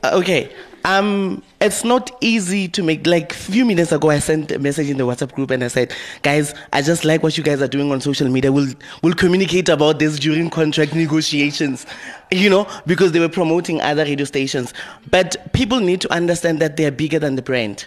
Um, 0.03 0.19
okay. 0.21 0.51
Um, 0.83 1.43
it's 1.59 1.83
not 1.83 2.09
easy 2.21 2.67
to 2.69 2.81
make. 2.81 3.05
Like 3.05 3.33
a 3.33 3.35
few 3.35 3.65
minutes 3.65 3.91
ago, 3.91 4.09
I 4.09 4.19
sent 4.19 4.51
a 4.51 4.57
message 4.57 4.89
in 4.89 4.97
the 4.97 5.03
WhatsApp 5.03 5.31
group 5.31 5.51
and 5.51 5.63
I 5.63 5.67
said, 5.67 5.93
"Guys, 6.23 6.55
I 6.73 6.81
just 6.81 7.05
like 7.05 7.21
what 7.21 7.37
you 7.37 7.43
guys 7.43 7.61
are 7.61 7.67
doing 7.67 7.91
on 7.91 8.01
social 8.01 8.27
media. 8.27 8.51
We'll 8.51 8.73
we'll 9.03 9.13
communicate 9.13 9.69
about 9.69 9.99
this 9.99 10.17
during 10.17 10.49
contract 10.49 10.95
negotiations." 10.95 11.85
You 12.31 12.49
know, 12.49 12.67
because 12.87 13.11
they 13.11 13.19
were 13.19 13.29
promoting 13.29 13.79
other 13.81 14.03
radio 14.03 14.25
stations. 14.25 14.73
But 15.11 15.53
people 15.53 15.79
need 15.79 16.01
to 16.01 16.11
understand 16.11 16.59
that 16.61 16.77
they 16.77 16.85
are 16.85 16.91
bigger 16.91 17.19
than 17.19 17.35
the 17.35 17.43
brand. 17.43 17.85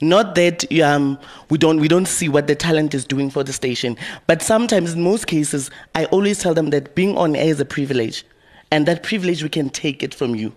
Not 0.00 0.34
that 0.36 0.70
um, 0.80 1.18
we 1.50 1.58
don't 1.58 1.78
we 1.78 1.86
don't 1.86 2.06
see 2.06 2.28
what 2.28 2.46
the 2.46 2.54
talent 2.54 2.94
is 2.94 3.04
doing 3.04 3.28
for 3.28 3.44
the 3.44 3.52
station, 3.52 3.98
but 4.26 4.40
sometimes, 4.40 4.94
in 4.94 5.02
most 5.02 5.26
cases, 5.26 5.70
I 5.94 6.06
always 6.06 6.38
tell 6.38 6.54
them 6.54 6.70
that 6.70 6.94
being 6.94 7.18
on 7.18 7.36
air 7.36 7.48
is 7.48 7.60
a 7.60 7.66
privilege, 7.66 8.24
and 8.70 8.86
that 8.86 9.02
privilege 9.02 9.42
we 9.42 9.50
can 9.50 9.68
take 9.68 10.02
it 10.02 10.14
from 10.14 10.34
you. 10.34 10.54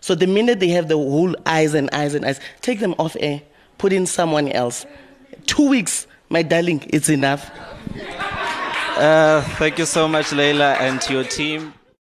So 0.00 0.14
the 0.14 0.26
minute 0.26 0.58
they 0.60 0.70
have 0.70 0.88
the 0.88 0.96
whole 0.96 1.36
eyes 1.46 1.74
and 1.74 1.88
eyes 1.92 2.14
and 2.14 2.24
eyes, 2.24 2.40
take 2.62 2.80
them 2.80 2.94
off 2.98 3.16
air, 3.20 3.42
put 3.78 3.92
in 3.92 4.06
someone 4.06 4.48
else. 4.48 4.86
Two 5.46 5.68
weeks, 5.68 6.06
my 6.28 6.42
darling, 6.42 6.84
it's 6.88 7.08
enough. 7.08 7.50
Uh, 8.96 9.42
thank 9.56 9.78
you 9.78 9.86
so 9.86 10.08
much, 10.08 10.32
Leila, 10.32 10.74
and 10.74 11.06
your 11.08 11.24
team. 11.24 11.74